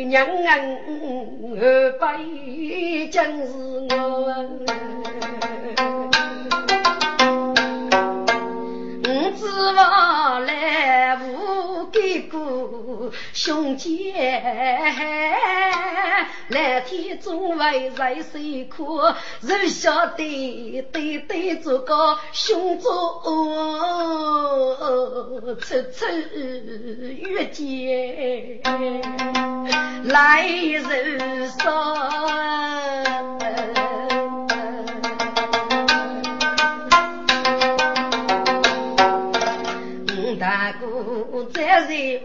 [0.06, 3.54] 娘儿辈，今是
[3.96, 4.34] 我，
[9.50, 13.12] 指望来无给过。
[13.34, 14.14] 兄姐，
[16.50, 19.00] 蓝天中为人辛苦，
[19.42, 22.92] 若晓得对对这个兄长
[25.60, 26.06] 处处
[27.18, 28.62] 遇见
[30.04, 31.60] 来人说。
[40.40, 40.74] 在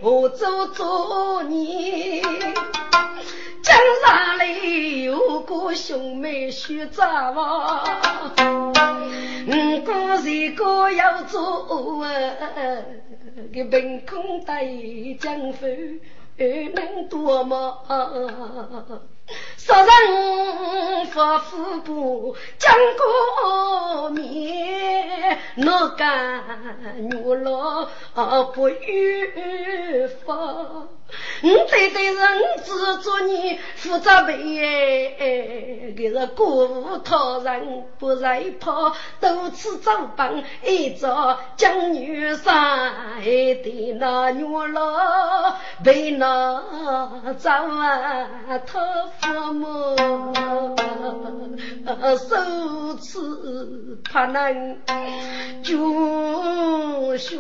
[0.00, 2.22] 何州做年，
[3.60, 7.82] 江上里有个兄妹学杂话，
[9.48, 9.92] 五个
[10.22, 11.98] 人各要做，
[13.52, 14.64] 个凭空带
[15.18, 15.66] 江夫，
[16.36, 17.78] 能多么？
[19.56, 26.44] 杀人发富不讲过面，哪敢
[27.08, 27.88] 女老
[28.52, 30.34] 不与发？
[31.42, 49.64] 我对对人只做你负责备，给是过无他人不害怕，多次走帮一朝将女杀的那女老被那走啊他父母
[52.16, 54.76] 受此怕难
[55.62, 57.38] 就学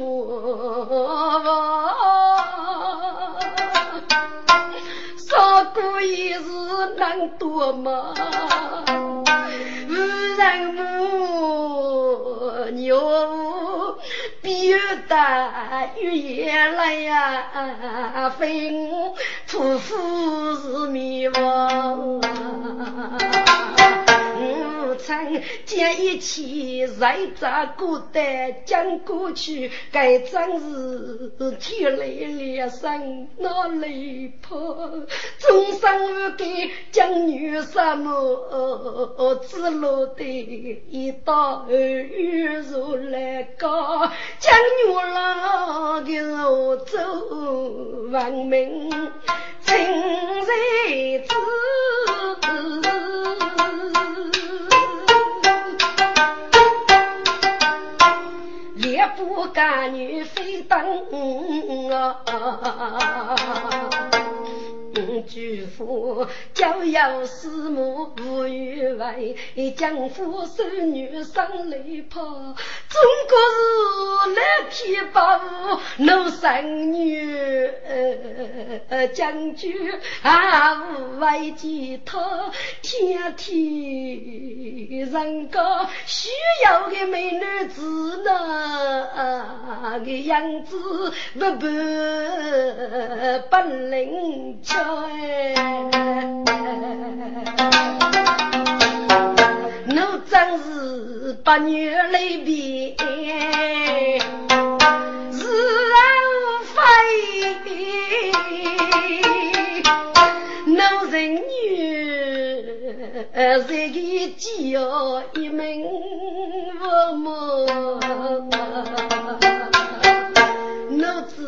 [5.18, 6.40] 少过一日
[6.96, 8.14] 能多吗？
[9.88, 10.82] 无人母
[12.72, 13.43] 牛
[14.44, 14.74] 比
[15.08, 19.14] 大月夜来呀，非我
[19.46, 22.20] 屠夫是灭亡。
[25.04, 27.46] 将一切在这
[27.76, 35.06] 古代讲过去，该真是天来裂生那雷婆，
[35.38, 40.24] 终生无给将女什么之路的
[40.88, 44.54] 一道儿女如来高，将
[44.86, 46.98] 女郎的路走
[58.74, 59.34] 烈不。
[59.54, 60.78] 干女非等
[61.92, 62.20] 啊！
[65.26, 69.36] 举夫教有师母无与为，
[69.76, 72.22] 将夫守女生雷炮。
[72.22, 73.60] 中国是
[74.34, 74.40] 来
[74.70, 75.44] 天保护
[75.98, 79.74] 奴生女，呃呃将军
[80.22, 86.28] 啊无为寄托，天天人家需
[86.64, 90.78] 要个美女子呢，个样子
[91.34, 91.66] 不不
[93.50, 94.83] 本领强。
[94.86, 95.00] 我
[100.28, 102.96] 真是八年来变，
[105.32, 105.38] 是
[106.30, 106.36] 无
[106.74, 106.76] 非
[110.66, 110.76] 我
[111.10, 111.40] 人女
[113.66, 113.96] 这个
[114.36, 114.42] 叫
[115.34, 115.62] 一门
[116.78, 116.82] 父
[117.16, 117.24] 母。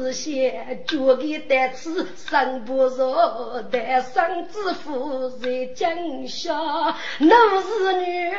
[0.07, 6.55] 只嫌脚给单词生不着，单身之妇在江下，
[7.19, 7.25] 我
[7.61, 8.31] 是女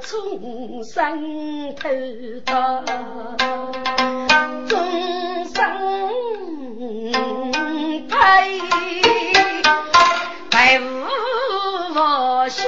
[0.00, 1.88] 终身头
[2.44, 2.82] 大，
[4.66, 4.76] 终
[5.54, 5.54] 身
[8.08, 8.60] 配
[10.50, 12.58] 配无兄。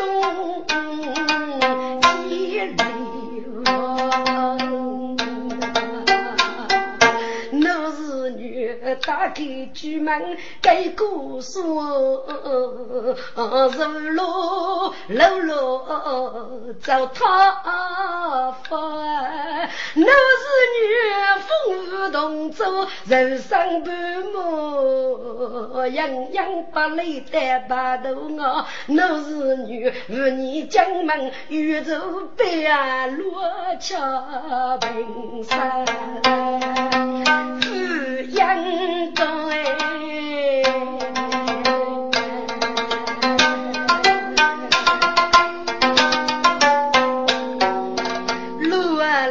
[8.97, 12.24] 打开局门，给姑说，
[13.72, 16.49] 日落落落
[16.80, 20.05] 走他方，我是
[20.74, 20.84] 女
[21.40, 23.95] 风雨同舟，人生半
[24.32, 33.42] 梦，洋洋百里单把头我，是女妇女将门玉州北啊落
[33.80, 35.84] 桥平山，
[37.61, 37.68] 富
[38.36, 38.84] 阳。
[48.64, 49.24] 路啊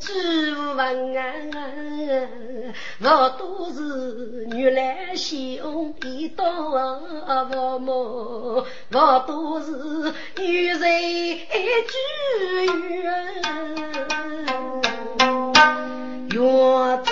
[0.00, 0.80] 不也知无
[1.18, 1.60] 啊，
[3.00, 6.44] 我都是女来兄弟多
[7.50, 10.80] 父母，我都是女人。
[10.80, 11.94] 居
[12.88, 13.04] 远，
[16.30, 17.10] 院中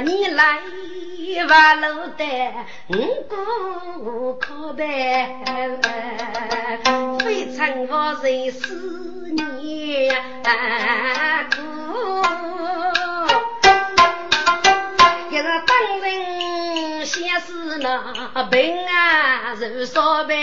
[0.00, 0.58] 你来
[1.48, 2.24] 瓦楼的
[2.88, 2.96] 五
[3.28, 4.84] 谷可拜，
[7.20, 10.14] 非常我人思念
[11.50, 11.60] 苦，
[15.30, 20.34] 一个当人先是那平安如烧白。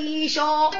[0.00, 0.70] 鱼飞翔。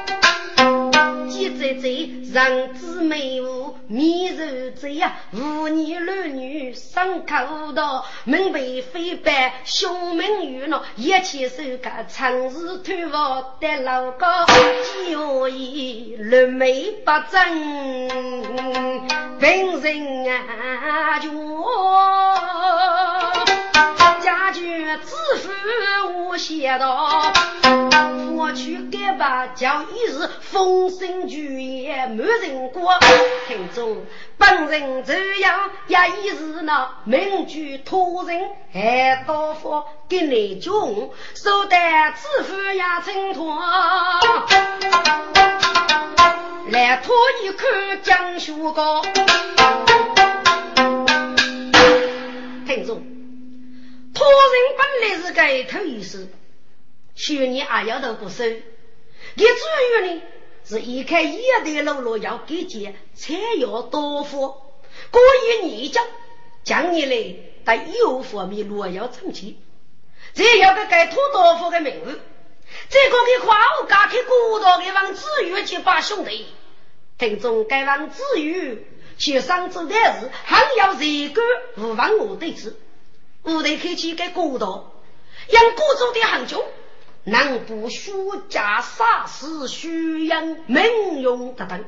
[1.29, 1.89] 鸡仔仔，
[2.33, 18.09] 人子美妇，面如贼呀，妇女男女生口道，门楣飞白，胸门圆咯，一切手个长日推房得老高，鸡我一绿眉不正，
[19.39, 21.31] 平人啊就。
[24.91, 25.49] 家眷自负
[26.27, 27.31] 我写道，
[28.35, 32.93] 我去改吧，叫一日风声巨言满人国。
[33.47, 34.03] 听众
[34.37, 41.77] 本人这样也一日呢，名句托人还多福给内中，受得
[42.15, 43.57] 自负也挣脱。
[46.69, 49.01] 来托一看江雪高，
[52.65, 53.20] 听众。
[54.13, 56.29] 托人本来是个头意思，
[57.15, 59.43] 去年二丫头不收，你主
[59.93, 60.21] 要呢
[60.65, 64.55] 是一看一代路路要给钱，才要多付。
[65.09, 66.05] 过一年将
[66.63, 67.35] 将你来
[67.65, 69.55] 在有方面路要挣钱，
[70.33, 72.19] 这要个该托多付的名额，
[72.89, 76.47] 这个给夸我家开古道给往子玉去把兄弟，
[77.17, 78.85] 听众该往子玉
[79.17, 81.41] 去上走的事，还要这个
[81.77, 82.77] 无妨我对此。
[83.43, 84.91] 五队开启个古道，
[85.49, 86.63] 让古州的杭州
[87.23, 88.11] 能不虚
[88.49, 91.85] 假杀死虚阳名用等等，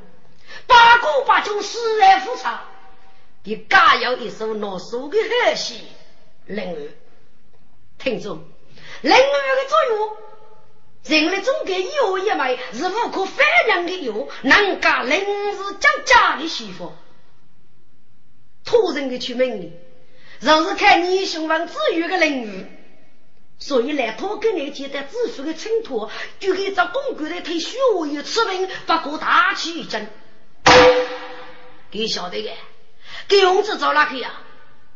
[0.68, 2.64] 八股八九死而复查，
[3.44, 5.76] 你加有一首拿手的好戏
[6.46, 6.80] 《人儿》。
[8.00, 8.38] 听众，
[9.02, 9.18] 《人儿》
[9.64, 10.18] 的作用，
[11.06, 16.92] 人类中间有一枚是无可反量的药，能干临时将家的媳妇，
[18.66, 19.80] 突然的去命令。
[20.44, 22.66] 就是看你雄王子玉的领域，
[23.60, 30.10] 所以来托给你接待子父的衬托，就给这公公的退休一次命，不过大气一阵。
[31.90, 32.52] 给晓得的，
[33.28, 34.42] 给红子找哪去呀？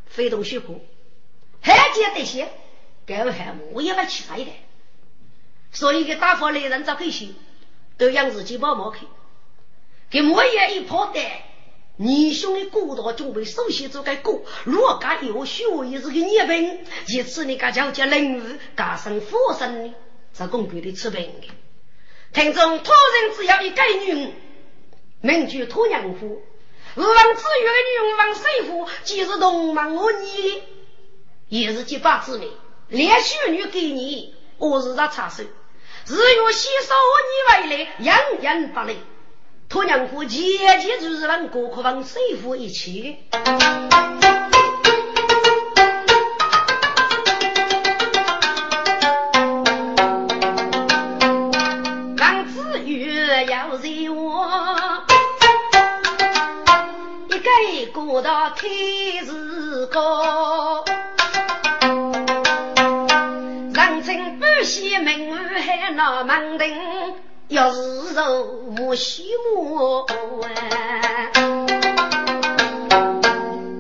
[0.08, 0.82] 非同小可，
[1.62, 2.50] 还接得些，
[3.06, 4.52] 该还我也不起来的。
[5.72, 7.28] 所以给大伙来人找这些，
[7.98, 9.06] 都让自己帮忙去，
[10.10, 11.24] 给莫也一炮弹。
[12.00, 18.44] 你兄的古道准备首先做个过，若干有学也是个孽病，其次你个叫叫人物
[18.76, 19.96] 加上佛身，
[20.32, 21.48] 这公贵的吃病的。
[22.34, 24.32] 听众托人只要一个女，
[25.22, 26.44] 名句托娘夫，
[26.96, 30.62] 王子月的女王谁夫，既是同门我你，
[31.50, 32.52] 也是结发之命，
[32.90, 35.44] 连续女给你，我是他插手，
[36.06, 38.98] 日月吸收我你回来，样样不累。
[39.70, 40.40] 托娘夫姐
[40.80, 43.38] 姐就是让过客房水夫一起的，
[52.18, 55.04] 王子月要惹我，
[57.28, 60.86] 一个过到天日高，
[63.74, 67.27] 人称不喜门外还闹门庭。
[67.50, 68.44] 要是肉
[68.78, 69.24] 无西
[69.54, 70.06] 木
[70.42, 71.32] 哎，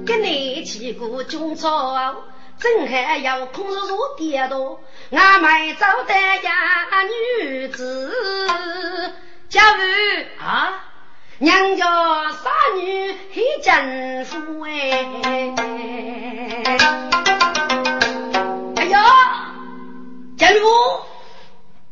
[0.06, 2.16] 跟你去过中朝，
[2.60, 4.80] 正还要空着坐点多，
[5.12, 7.04] 俺们走的呀
[7.42, 9.14] 女子，
[9.50, 9.76] 家务
[10.42, 10.86] 啊，
[11.40, 11.86] 娘家
[12.32, 12.50] 傻
[12.80, 14.72] 女很真富哎，
[18.78, 19.52] 哎呀，
[20.38, 21.02] 家务，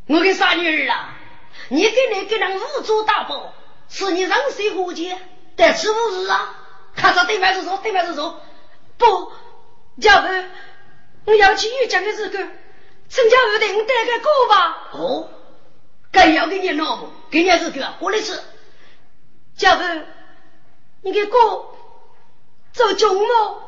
[0.07, 1.14] 我给傻女儿啊。
[1.69, 3.53] 你给你给人五洲大宝，
[3.89, 5.13] 是你人谁伙计？
[5.55, 6.61] 得吃五日啊！
[6.95, 8.41] 看着对面是说，对面是说，
[8.97, 9.31] 不，
[10.01, 10.27] 家父，
[11.25, 12.37] 我要去玉江的这个，
[13.09, 14.89] 陈家父得我带个锅吧？
[14.93, 15.29] 哦，
[16.11, 18.39] 该要给你老母，给你这个过来吃。
[19.57, 19.83] 家父，
[21.01, 21.77] 你给锅
[22.73, 23.63] 走中了？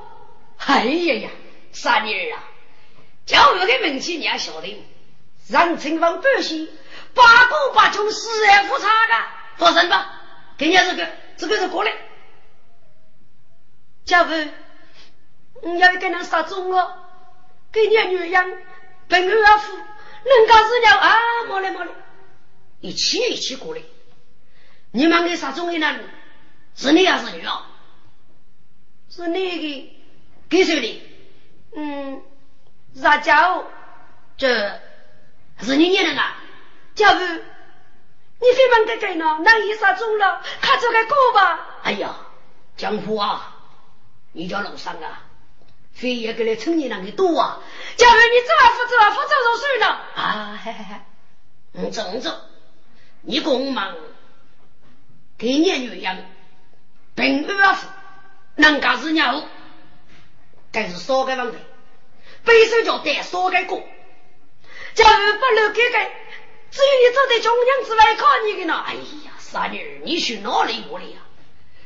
[0.58, 1.30] 哎呀呀，
[1.72, 2.44] 傻妮儿啊！
[3.26, 4.86] 家父的名气你也晓得，
[5.50, 6.68] 让陈王百姓。
[7.18, 9.26] 八股八九死而复查的，
[9.58, 10.22] 放心吧，
[10.58, 11.92] 给你这个，这个是过来。
[14.06, 14.34] 家父，
[15.64, 17.10] 你要给人杀中了，
[17.72, 18.50] 给你女养，
[19.10, 21.92] 本儿夫，人家是了啊，莫来莫来，
[22.80, 23.82] 一起一起过来。
[24.92, 26.10] 你们给杀中的人，
[26.76, 27.66] 是你还是女啊？
[29.10, 29.98] 是你的，
[30.48, 31.04] 给谁的？
[31.76, 32.22] 嗯，
[32.96, 33.66] 撒娇，
[34.38, 34.80] 这
[35.60, 36.37] 是你念的啊？
[36.98, 37.20] 家父，
[38.40, 39.38] 你非问个个呢？
[39.44, 41.78] 那一杀中了，看这个过吧。
[41.84, 42.16] 哎呀，
[42.76, 43.56] 江湖啊，
[44.34, 45.22] 你叫老三啊，
[45.94, 47.60] 非也给来村里人给多啊！
[47.96, 50.60] 假如你走啊，不走啊，不走就算了啊！
[50.64, 50.96] 嘿嘿嘿，
[51.74, 52.42] 你走走，
[53.22, 53.96] 你公忙，
[55.38, 56.26] 给你女人
[57.16, 57.88] 平安福，
[58.56, 59.44] 人家是鸟，
[60.72, 61.58] 但是少个问题，
[62.44, 63.84] 背手就带少个过。
[64.96, 66.12] 假如不留给给，
[66.70, 68.84] 只有你走在中央之外靠你的呢。
[68.86, 71.20] 哎呀，傻女，你去哪里过来呀？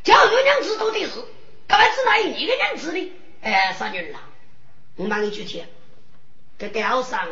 [0.03, 1.23] 叫二娘子做的事，
[1.67, 3.13] 干嘛只拿一个娘子呢？
[3.41, 4.29] 哎，傻女儿啊，
[4.95, 5.63] 我帮你具体。
[6.57, 7.27] 这吊上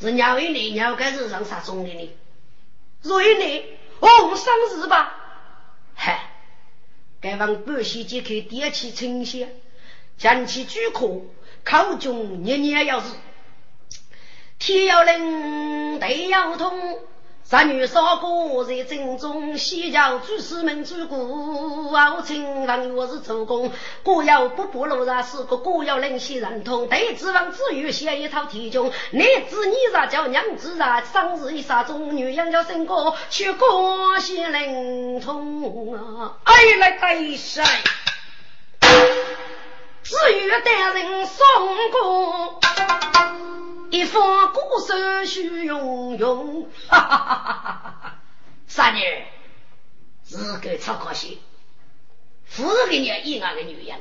[0.00, 2.10] 是鸟一年鸟该是上啥种的呢？
[3.02, 3.64] 若一年
[3.98, 5.14] 红生日吧？
[5.94, 6.32] 嗨，
[7.20, 9.48] 该往半西即可点起清香，
[10.18, 11.24] 将其举口，
[11.64, 13.06] 口中年年要是。
[14.66, 16.98] 天要冷，地要痛。
[17.44, 23.70] 三女少过在正中，西郊诸士们诸古，傲称王我是主公。
[24.02, 31.00] 果要不不落上是个果要能西人通，对子王子玉写一套题中，男子你啥叫娘子啊？
[31.00, 36.38] 生日一杀中，女人叫生哥，去过西灵通啊！
[36.42, 37.62] 哎来对谁？
[40.08, 42.60] 子玉带人送过。
[43.90, 48.18] 一方鼓手徐永永，哈哈哈哈哈！
[48.66, 49.26] 三年
[50.24, 51.40] 是个超可惜，
[52.44, 53.98] 富人给你一样的女人，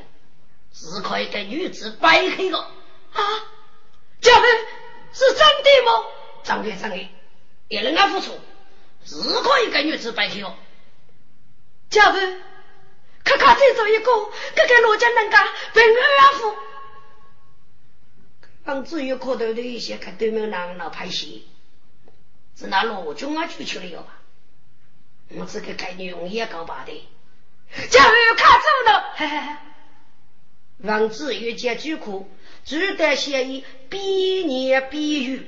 [0.74, 3.22] 是可以跟女子掰开的啊！
[4.22, 4.47] 这位
[5.14, 6.06] 是真的吗？
[6.43, 6.97] 真的真的，
[7.68, 8.39] 一人安付出，
[9.06, 10.53] 是可以跟女子掰开的。
[11.89, 12.41] 这位，
[13.26, 16.55] 看看这走一个，看看罗家人家平安安富。
[18.63, 21.45] 刚至于可头的一些看对面男老拍戏，
[22.55, 24.13] 是那罗军啊出去了吧？
[25.30, 27.09] 我这个概念用也搞把的，
[27.89, 29.55] 假如看走了，嘿嘿嘿。
[30.80, 32.30] 王子玉接句苦，
[32.63, 33.99] 只得协议比
[34.43, 35.43] 年比月，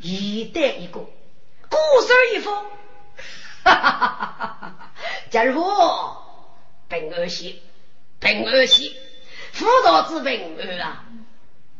[0.00, 1.00] 一代一个，
[1.70, 2.54] 孤身一封，
[3.64, 4.92] 哈哈哈哈哈哈！
[5.30, 5.64] 假如
[6.88, 7.60] 本儿媳，
[8.18, 8.96] 本儿媳，
[9.52, 11.04] 辅导之本儿啊。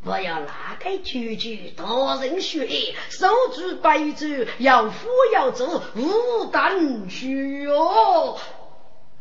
[0.04, 1.84] 我要哪个句句大
[2.20, 2.68] 人学，
[3.10, 8.38] 手举白纸要扶要走，无胆虚哦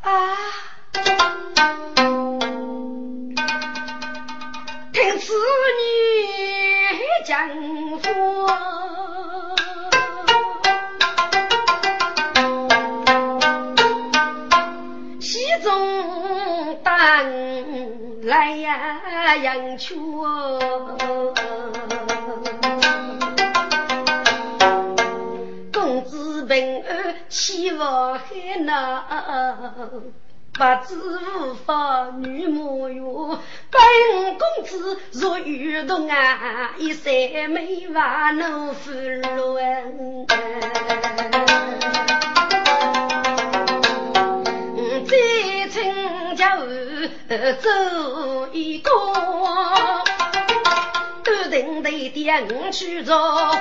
[0.02, 0.38] 啊！
[4.94, 7.50] 听此女讲
[8.46, 8.97] 话，
[18.24, 19.95] 来呀，杨秋，
[25.74, 29.03] 公子平安岂不海呐？
[30.53, 33.03] 不知无法女模样，
[33.70, 33.80] 本
[34.39, 37.13] 公子若遇动啊，一三
[37.49, 40.28] 没话能负论。
[45.08, 45.16] 再
[45.70, 46.45] 请教。
[47.62, 47.70] 走
[48.53, 48.89] 一个，
[51.24, 53.55] 都定得点去做。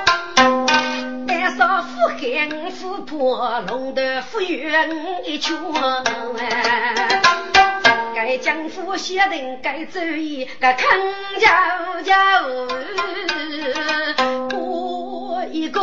[1.26, 4.72] 带上富海富婆，弄得富裕
[5.24, 5.56] 一圈。
[8.14, 10.98] 该江湖写定该走一个康
[11.38, 12.40] 家家，
[14.50, 15.80] 过一个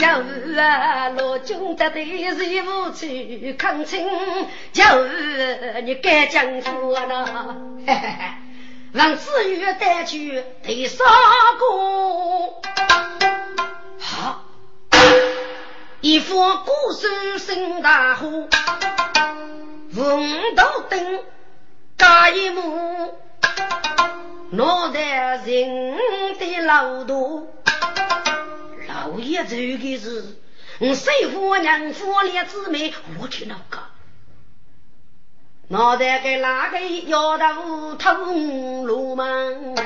[0.00, 0.62] 呢。
[0.62, 4.06] 啊，罗军得对谁无去抗清？
[4.72, 4.82] 就
[5.82, 8.24] 你该江湖了，嘿嘿嘿，
[8.92, 11.06] 让子玉带去第三
[11.58, 11.64] 个。
[13.98, 14.44] 好，
[16.00, 18.48] 一副古树生大火，
[19.94, 21.20] 红豆灯
[21.96, 23.14] 加一幕，
[24.50, 25.96] 脑袋人
[26.38, 27.46] 的老多。
[29.10, 30.36] 老爷走的是，
[30.78, 33.78] 我媳妇娘夫两姊妹，我去那个，
[35.66, 39.82] 脑袋给哪个摇头通路门啊？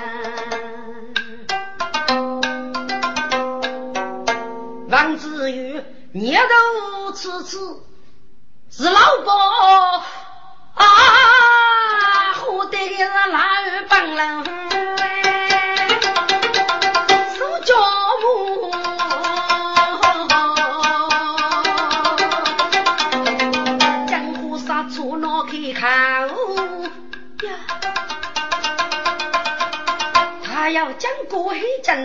[4.90, 7.56] 王子玉捏头吃吃，
[8.70, 9.32] 是老伯
[10.74, 10.84] 啊，
[12.34, 13.38] 喝的是老
[13.88, 15.23] 帮人。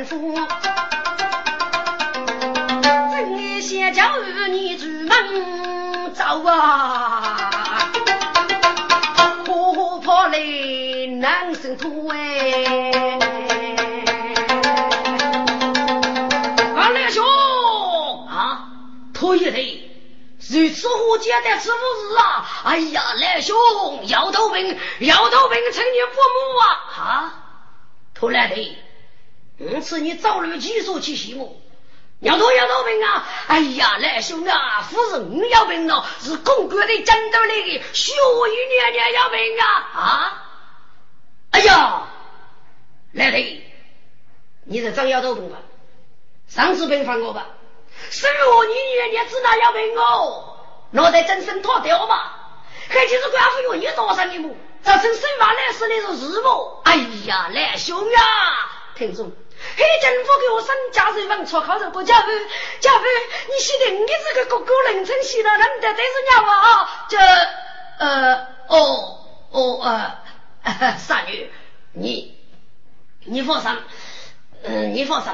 [0.09, 0.35] 府。
[3.11, 7.37] 正月先叫儿女出门走啊，
[9.45, 13.19] 可怕嘞，难生土哎。
[19.13, 19.91] 可以嘞，
[20.49, 22.45] 如此火急的是不是啊？
[22.63, 23.53] 哎呀，来兄，
[24.07, 26.63] 摇头兵，摇头兵，请你父母啊！
[26.97, 27.33] 啊，
[28.15, 28.77] 头来的。
[29.59, 31.61] 嗯，是你早日技术去西木。
[32.21, 33.25] 摇头摇头兵啊！
[33.47, 39.65] 哎呀，来兄啊，夫人要兵了，是公国的战斗里的血雨年年要兵啊！
[39.93, 40.43] 啊！
[41.51, 42.07] 哎呀，
[43.13, 43.63] 来的，
[44.65, 45.59] 你是张摇头兵吧？
[46.49, 47.47] 上次兵放我吧。
[48.09, 48.33] 十月
[48.67, 50.57] 你年年只拿要兵哦，
[50.91, 52.35] 脑袋真身脱掉吧？
[52.89, 56.81] 还就是官府用你多少年母，造成十万来死那种日不？
[56.83, 58.21] 哎呀，来兄呀，
[58.95, 59.31] 听众。
[59.79, 62.27] 黑政府给我升家人房，错靠着国家夫，
[62.81, 63.05] 家夫，
[63.47, 67.07] 你晓得你这个哥哥凌晨洗了，难得对是娘啊？
[67.07, 67.17] 这
[67.99, 69.79] 呃，哦哦
[70.63, 71.49] 呃， 傻女，
[71.93, 72.37] 你
[73.23, 73.71] 你放心，
[74.63, 75.31] 嗯，你放心，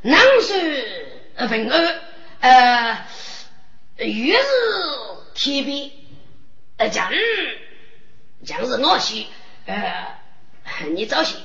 [0.00, 1.06] 男是
[1.48, 2.00] 平安，
[2.40, 3.06] 呃，
[3.98, 4.44] 越是
[5.34, 5.90] 天边，
[6.78, 7.10] 呃，将
[8.46, 9.28] 将是我西，
[9.66, 10.18] 呃，
[10.94, 11.36] 你早些，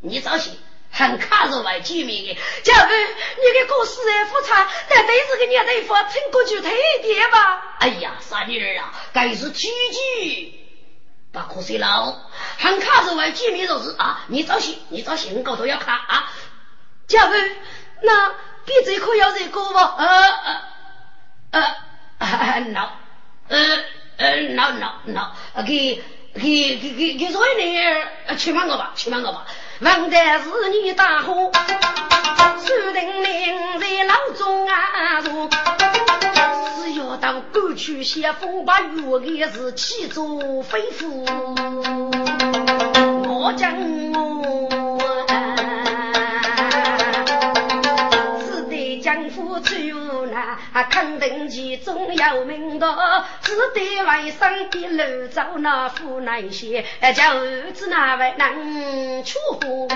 [0.00, 0.52] 你早些。
[1.00, 6.70] 很卡着外见面的，假如你给哥死人复查，但对这个年代夫趁过去太
[7.00, 7.76] 点吧？
[7.78, 10.60] 哎呀，傻女儿啊，该是奇迹
[11.32, 12.28] 不可惜了。
[12.58, 16.30] 很卡着外见面就是啊，你早些，你早些，我高头要看啊。
[17.06, 17.32] 假如
[18.02, 18.28] 那
[18.66, 19.78] 比这可要这个不？
[19.78, 20.06] 呃
[21.52, 21.76] 呃
[22.18, 22.88] 呃，no，
[23.48, 23.58] 呃
[24.18, 25.32] 呃，no no no，
[25.66, 26.02] 给
[26.34, 29.46] 给给给给所有人去骂我吧，去骂我吧。
[29.82, 31.50] 问的是你大伙，
[32.58, 35.48] 苏定林在老中啊坐，
[36.84, 41.24] 只要到过去先锋把月的是气作飞虎，
[43.26, 43.72] 我讲
[44.12, 45.29] 我。
[49.62, 50.58] 最无奈，
[50.88, 56.84] 肯定其中有名道，只得外甥的路走那苦难些，
[57.16, 59.88] 叫儿子那位能出户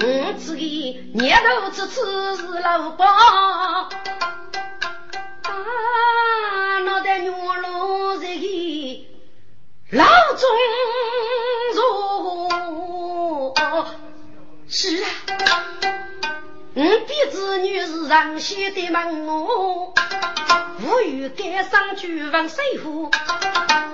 [0.00, 3.90] 我自己年头子此是老包，啊，
[6.84, 8.28] 脑袋牛路在
[9.90, 10.48] 老中
[14.74, 15.06] 是啊，
[16.72, 19.92] 我比子女是上先的门我，
[20.80, 23.10] 无语赶上举房水户，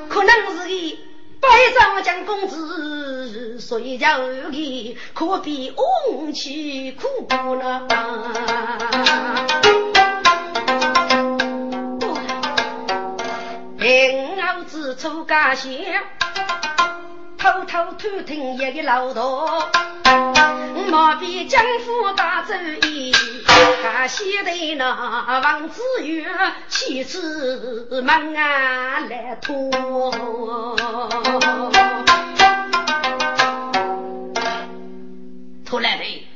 [0.08, 0.98] 可能是个
[1.40, 4.20] 百丈将公子，所以叫
[4.50, 5.74] 你可比
[6.14, 7.88] 翁妻苦不呢？
[13.80, 15.72] 平儿子出家乡，
[17.38, 19.70] 偷偷偷听一个老道。
[20.90, 22.54] 莫比江府大周
[22.88, 23.12] 易，
[23.82, 26.26] 他写的那王子玉
[26.68, 29.70] 妻子门啊来拖。
[35.64, 36.26] 拖来的，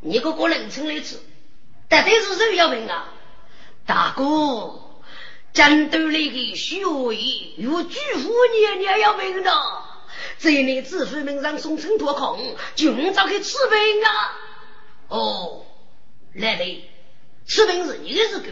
[0.00, 1.20] 你个个人称来吃，
[1.88, 3.04] 但对是谁要问啊？
[3.86, 4.80] 大哥，
[5.52, 9.52] 战斗里的血液有巨富年年要问的。
[10.38, 14.38] 这里子父名上送成脱空，就找去吃兵啊！
[15.08, 15.66] 哦，
[16.34, 16.88] 来嘞，
[17.46, 18.46] 吃兵是你是狗，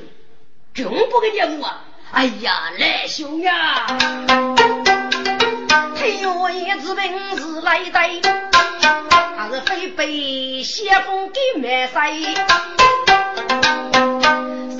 [0.74, 1.84] 军不给任务啊！
[2.12, 3.86] 哎呀，来兄呀！
[5.96, 7.98] 天我一支兵是来的，
[9.36, 12.10] 还是非被先锋给灭塞？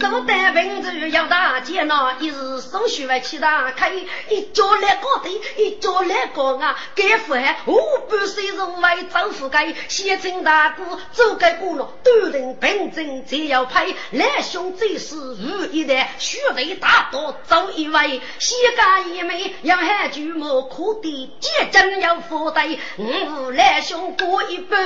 [0.01, 3.93] 手带兵子要打劫呐，一日送许外去打开，
[4.31, 5.29] 一脚来高头，
[5.59, 6.77] 一脚来高啊！
[6.95, 7.77] 该富汉五
[8.09, 24.81] 半岁人为丈夫该，先称大哥走该过了，端人兵阵才要派，来兄最是如一代，血泪大多走一位，先干一枚，要喊巨魔可的，结真要负担，五来兄过一半。